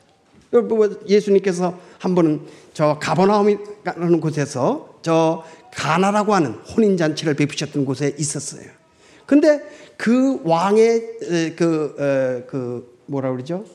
[0.51, 2.41] 뭐 예수님께서 한 번은
[2.73, 8.84] 저 가버나움이라는 곳에서 저 가나라고 하는 혼인 잔치를 베푸셨던 곳에 있었어요.
[9.25, 9.61] 근데
[9.97, 13.65] 그 왕의 그, 어, 그 뭐라 그러죠?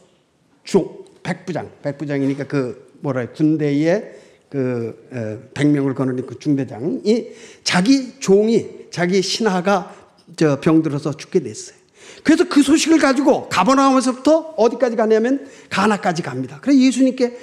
[0.65, 4.15] 종, 백부장, 백부장이니까 그 뭐라 군대의
[4.49, 7.29] 그 어, 백명을 거느린 그 중대장이
[7.63, 9.95] 자기 종이 자기 신하가
[10.37, 11.77] 저 병들어서 죽게 됐어요.
[12.25, 16.59] 그래서 그 소식을 가지고 가버나움에서부터 어디까지 가냐면 가나까지 갑니다.
[16.61, 17.37] 그래서 예수님께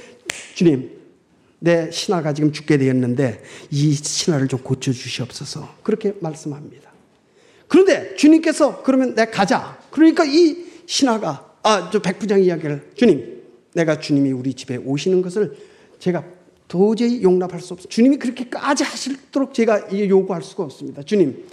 [0.53, 0.91] 주님
[1.59, 3.41] 내 신하가 지금 죽게 되었는데
[3.71, 6.91] 이 신하를 좀 고쳐 주시옵소서 그렇게 말씀합니다.
[7.67, 9.77] 그런데 주님께서 그러면 내가 가자.
[9.91, 15.57] 그러니까 이 신하가 아, 저 백부장 이야기를 주님, 내가 주님이 우리 집에 오시는 것을
[15.99, 16.23] 제가
[16.67, 17.87] 도저히 용납할 수 없어.
[17.87, 21.03] 주님이 그렇게까지 하실도록 제가 요구할 수가 없습니다.
[21.03, 21.45] 주님,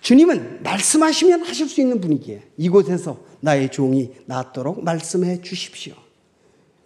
[0.00, 5.94] 주님은 말씀하시면 하실 수 있는 분이기에 이곳에서 나의 종이 낫도록 말씀해 주십시오.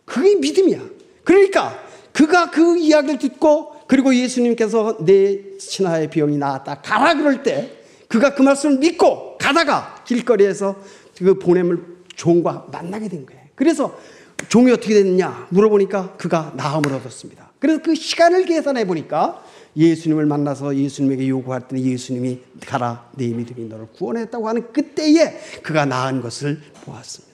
[0.05, 0.81] 그게 믿음이야.
[1.25, 1.79] 그러니까
[2.13, 7.80] 그가 그 이야기를 듣고 그리고 예수님께서 내 신하의 병이 나았다 가라 그럴 때
[8.11, 10.77] 그가 그 말씀을 믿고 가다가 길거리에서
[11.17, 11.81] 그 보냄을
[12.17, 13.41] 종과 만나게 된 거예요.
[13.55, 13.97] 그래서
[14.49, 17.53] 종이 어떻게 됐느냐 물어보니까 그가 나음을 얻었습니다.
[17.61, 19.45] 그래서 그 시간을 계산해 보니까
[19.77, 21.25] 예수님을 만나서 예수님에게
[21.69, 27.31] 때 예수님이 가라 내 믿음이 너를 구원했다고 하는 그때에 그가 나은 것을 보았습니다.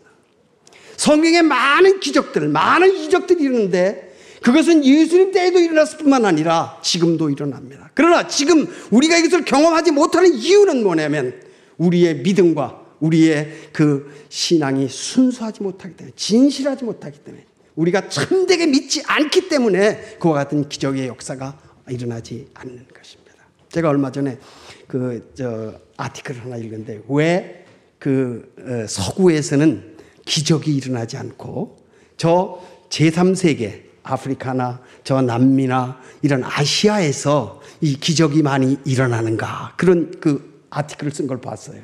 [0.98, 4.05] 성경에 많은 기적들, 많은 이적들이 있는데
[4.42, 7.90] 그것은 예수님 때에도 일어났을 뿐만 아니라 지금도 일어납니다.
[7.94, 11.40] 그러나 지금 우리가 이것을 경험하지 못하는 이유는 뭐냐면
[11.78, 19.48] 우리의 믿음과 우리의 그 신앙이 순수하지 못하기 때문에 진실하지 못하기 때문에 우리가 참되게 믿지 않기
[19.48, 21.58] 때문에 그와 같은 기적의 역사가
[21.90, 23.34] 일어나지 않는 것입니다.
[23.70, 24.38] 제가 얼마 전에
[24.86, 31.78] 그 저 아티클 하나 읽었는데 왜그 어, 서구에서는 기적이 일어나지 않고
[32.16, 41.26] 저 제3세계 아프리카나 저 남미나 이런 아시아에서 이 기적이 많이 일어나는가 그런 그 아티클을 쓴
[41.26, 41.80] 걸 봤어요.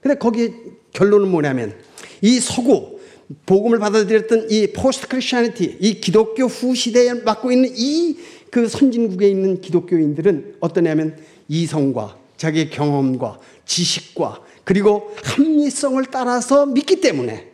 [0.00, 0.52] 근데 거기
[0.92, 1.74] 결론은 뭐냐면
[2.20, 3.00] 이 서구
[3.46, 8.16] 복음을 받아들였던 이 post Christianity 이 기독교 후 시대에 맡고 있는 이
[8.54, 11.18] 그 선진국에 있는 기독교인들은 어떠냐면
[11.48, 17.48] 이성과 자기의 경험과 지식과 그리고 합리성을 따라서 믿기 때문에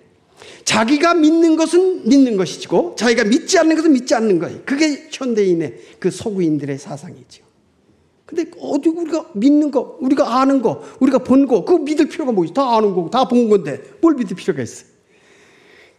[0.65, 4.61] 자기가 믿는 것은 믿는 것이고 자기가 믿지 않는 것은 믿지 않는 거예요.
[4.65, 7.45] 그게 현대인의 그 서구인들의 사상이죠.
[8.27, 12.55] 근데 어디 우리가 믿는 거, 우리가 아는 거, 우리가 본 거, 그거 믿을 필요가 뭐지?
[12.55, 14.85] 다 아는 거고, 다 본 건데 뭘 믿을 필요가 있어?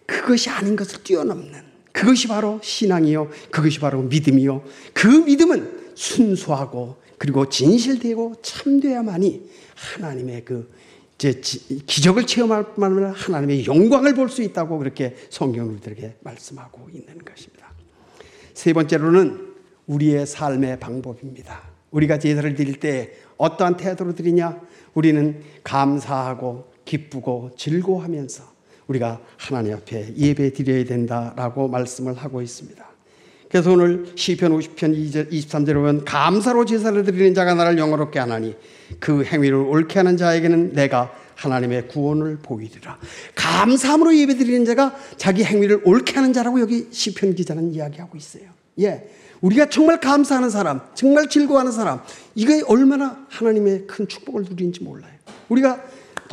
[0.06, 3.30] 그것이 아닌 것을 뛰어넘는 그것이 바로 신앙이요.
[3.52, 4.64] 그것이 바로 믿음이요.
[4.94, 10.70] 그 믿음은 순수하고 그리고 진실되고 참돼야만이 하나님의 그
[11.22, 11.40] 이제
[11.86, 17.68] 기적을 체험할 뿐만 아니라 하나님의 영광을 볼 수 있다고 그렇게 성경 우리들에게 말씀하고 있는 것입니다.
[18.54, 19.52] 세 번째로는
[19.86, 21.62] 우리의 삶의 방법입니다.
[21.92, 24.62] 우리가 제사를 드릴 때 어떠한 태도로 드리냐?
[24.94, 28.44] 우리는 감사하고 기쁘고 즐거워하면서
[28.88, 32.84] 우리가 하나님 앞에 예배 드려야 된다라고 말씀을 하고 있습니다.
[33.50, 38.56] 그래서 오늘 시편 50편 23절에 보면 감사로 제사를 드리는 자가 나를 영어롭게 하나니
[39.00, 42.98] 그 행위를 옳게 하는 자에게는 내가 하나님의 구원을 보이리라.
[43.36, 48.44] 감사함으로 예배드리는 자가 자기 행위를 옳게 하는 자라고 여기 시편 기자는 이야기하고 있어요.
[48.80, 49.10] 예.
[49.42, 52.02] 우리가 정말 감사하는 사람, 정말 즐거워하는 사람,
[52.36, 55.12] 이게 얼마나 하나님의 큰 축복을 누리는지 몰라요.
[55.50, 55.82] 우리가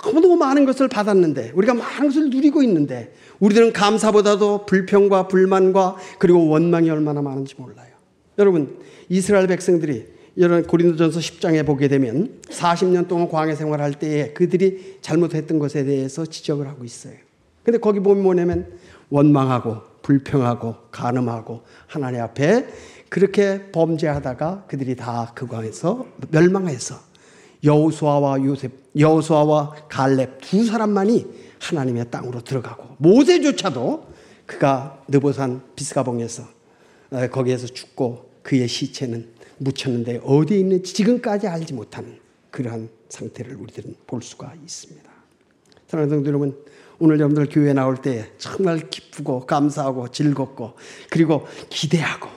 [0.05, 6.91] 너무너무 많은 것을 받았는데, 우리가 많은 것을 누리고 있는데, 우리들은 감사보다도 불평과 불만과 그리고 원망이
[6.91, 7.89] 얼마나 많은지 몰라요.
[8.39, 8.79] 여러분,
[9.09, 15.85] 이스라엘 백성들이 이런 고린도전서 10장에 보게 되면 40년 동안 광해 생활할 때에 그들이 잘못했던 것에
[15.85, 17.15] 대해서 지적을 하고 있어요.
[17.65, 18.71] 근데 거기 보면 뭐냐면
[19.11, 22.69] 원망하고 불평하고 간음하고 하나님 앞에
[23.09, 27.01] 그렇게 범죄하다가 그들이 다 그 광에서 멸망해서
[27.65, 31.27] 여호수아와 요셉, 여호수아와 갈렙 두 사람만이
[31.59, 34.07] 하나님의 땅으로 들어가고 모세조차도
[34.47, 36.45] 그가 느보산 비스가봉에서
[37.11, 42.19] 어, 거기에서 죽고 그의 시체는 묻혔는데 어디에 있는지 지금까지 알지 못하는
[42.51, 45.09] 그러한 상태를 우리들은 볼 수가 있습니다.
[45.89, 46.57] 사랑하는 성도 여러분,
[46.99, 50.75] 오늘 여러분들 교회 나올 때 정말 기쁘고 감사하고 즐겁고
[51.11, 52.29] 그리고 기대하고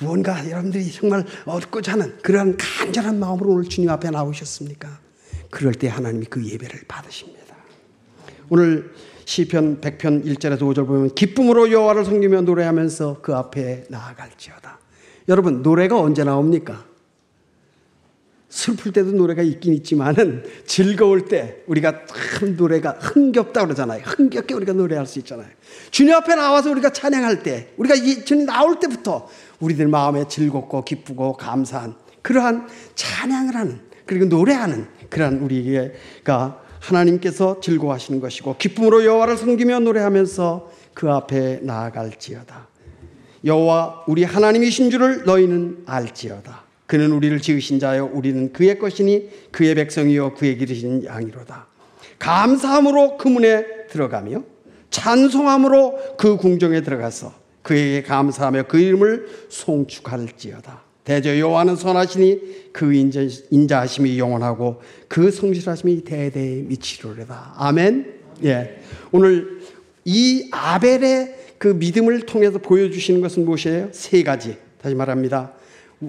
[0.00, 5.00] 무언가 여러분들이 정말 얻고자 하는 그러한 간절한 마음으로 오늘 주님 앞에 나오셨습니까?
[5.50, 7.56] 그럴 때 하나님이 그 예배를 받으십니다.
[8.48, 8.92] 오늘
[9.24, 14.78] 시편 100편 1절에서 5절 보면 기쁨으로 여호와를 섬기며 노래하면서 그 앞에 나아갈지어다.
[15.28, 16.84] 여러분 노래가 언제 나옵니까?
[18.48, 24.02] 슬플 때도 노래가 있긴 있지만은 즐거울 때 우리가 참 노래가 흥겹다 그러잖아요.
[24.04, 25.48] 흥겹게 우리가 노래할 수 있잖아요.
[25.90, 29.28] 주님 앞에 나와서 우리가 찬양할 때, 우리가 주님 나올 때부터
[29.60, 38.56] 우리들 마음에 즐겁고 기쁘고 감사한 그러한 찬양을 하는 그리고 노래하는 그러한 우리가 하나님께서 즐거워하시는 것이고
[38.56, 42.68] 기쁨으로 여호와를 섬기며 노래하면서 그 앞에 나아갈지어다.
[43.44, 46.64] 여호와 우리 하나님이신 줄을 너희는 알지어다.
[46.86, 51.66] 그는 우리를 지으신 자요 우리는 그의 것이니 그의 백성이요 그의 기르신 양이로다.
[52.18, 54.42] 감사함으로 그 문에 들어가며
[54.90, 60.82] 찬송함으로 그 궁정에 들어가서 그에게 감사하며 그 이름을 송축할지어다.
[61.04, 63.20] 대저 여호와는 선하시니 그 인자,
[63.50, 67.54] 인자하심이 영원하고 그 성실하심이 대대에 미치리로다.
[67.56, 68.14] 아멘.
[68.44, 68.80] 예.
[69.10, 69.60] 오늘
[70.04, 73.90] 이 아벨의 그 믿음을 통해서 보여주시는 것은 무엇이에요?
[73.92, 74.56] 세 가지.
[74.80, 75.52] 다시 말합니다.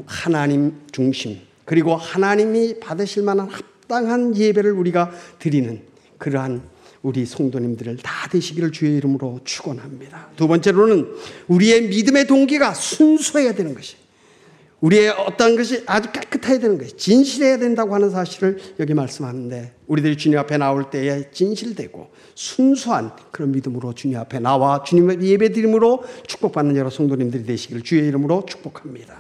[0.05, 1.39] 하나님 중심.
[1.65, 5.81] 그리고 하나님이 받으실 만한 합당한 예배를 우리가 드리는
[6.17, 6.61] 그러한
[7.01, 10.29] 우리 성도님들을 다 되시기를 주의 이름으로 축원합니다.
[10.35, 11.07] 두 번째로는
[11.47, 13.95] 우리의 믿음의 동기가 순수해야 되는 것이.
[14.81, 20.39] 우리의 어떤 것이 아주 깨끗해야 되는 것이 진실해야 된다고 하는 사실을 여기 말씀하는데 우리들이 주님
[20.39, 27.43] 앞에 나올 때에 진실되고 순수한 그런 믿음으로 주님 앞에 나와 주님의 예배드림으로 축복받는 여러 성도님들이
[27.43, 29.17] 되시기를 주의 이름으로 축복합니다.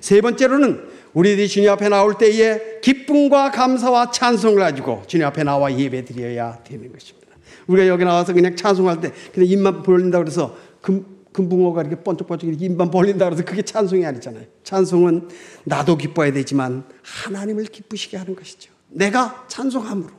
[0.00, 6.62] 세 번째로는 우리들이 주님 앞에 나올 때에 기쁨과 감사와 찬송을 가지고 주님 앞에 나와 예배드려야
[6.64, 7.28] 되는 것입니다.
[7.66, 12.66] 우리가 여기 나와서 그냥 찬송할 때 그냥 입만 벌린다 그래서 그 금붕어가 이렇게 번쩍번쩍 이렇게
[12.66, 14.44] 입만 벌린다 그래서 그게 찬송이 아니잖아요.
[14.64, 15.28] 찬송은
[15.64, 18.72] 나도 기뻐야 되지만 하나님을 기쁘시게 하는 것이죠.
[18.88, 20.10] 내가 찬송함으로.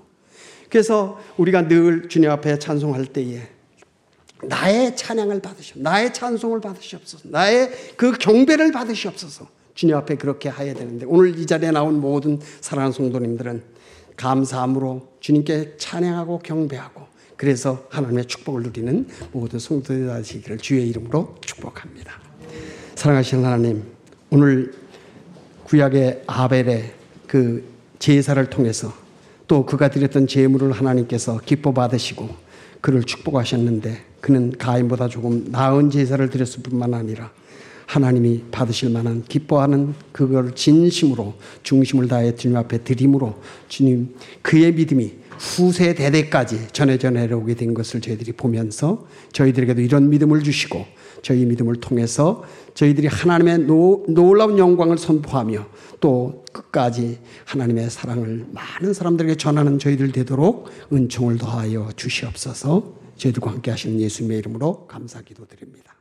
[0.69, 3.49] 그래서 우리가 늘 주님 앞에 찬송할 때에
[4.43, 9.47] 나의 찬양을 받으시옵, 나의 찬송을 받으시옵소서, 나의 그 경배를 받으시옵소서.
[9.73, 13.63] 주님 앞에 그렇게 해야 되는데 오늘 이 자리에 나온 모든 사랑하는 성도님들은
[14.15, 17.08] 감사함으로 주님께 찬양하고 경배하고
[17.39, 22.19] 그래서 하나님의 축복을 누리는 모든 성도들 되시기를 주의 이름으로 축복합니다.
[22.95, 23.83] 사랑하시는 하나님,
[24.29, 24.73] 오늘
[25.63, 26.93] 구약의 아벨의
[27.27, 27.63] 그
[27.97, 28.93] 제사를 통해서
[29.47, 32.27] 또 그가 드렸던 제물을 하나님께서 기뻐 받으시고
[32.81, 37.31] 그를 축복하셨는데 그는 가인보다 조금 나은 제사를 드렸을 뿐만 아니라
[37.85, 45.95] 하나님이 받으실 만한 기뻐하는 그걸 진심으로 중심을 다해 주님 앞에 드림으로 주님 그의 믿음이 후세
[45.95, 50.85] 대대까지 전해져 내려오게 된 것을 저희들이 보면서 저희들에게도 이런 믿음을 주시고
[51.21, 55.65] 저희 믿음을 통해서 저희들이 하나님의 노, 놀라운 영광을 선포하며
[56.01, 63.99] 또 끝까지 하나님의 사랑을 많은 사람들에게 전하는 저희들 되도록 은총을 더하여 주시옵소서 저희들과 함께 하시는
[63.99, 65.98] 예수님의 이름으로 감사 기도드립니다.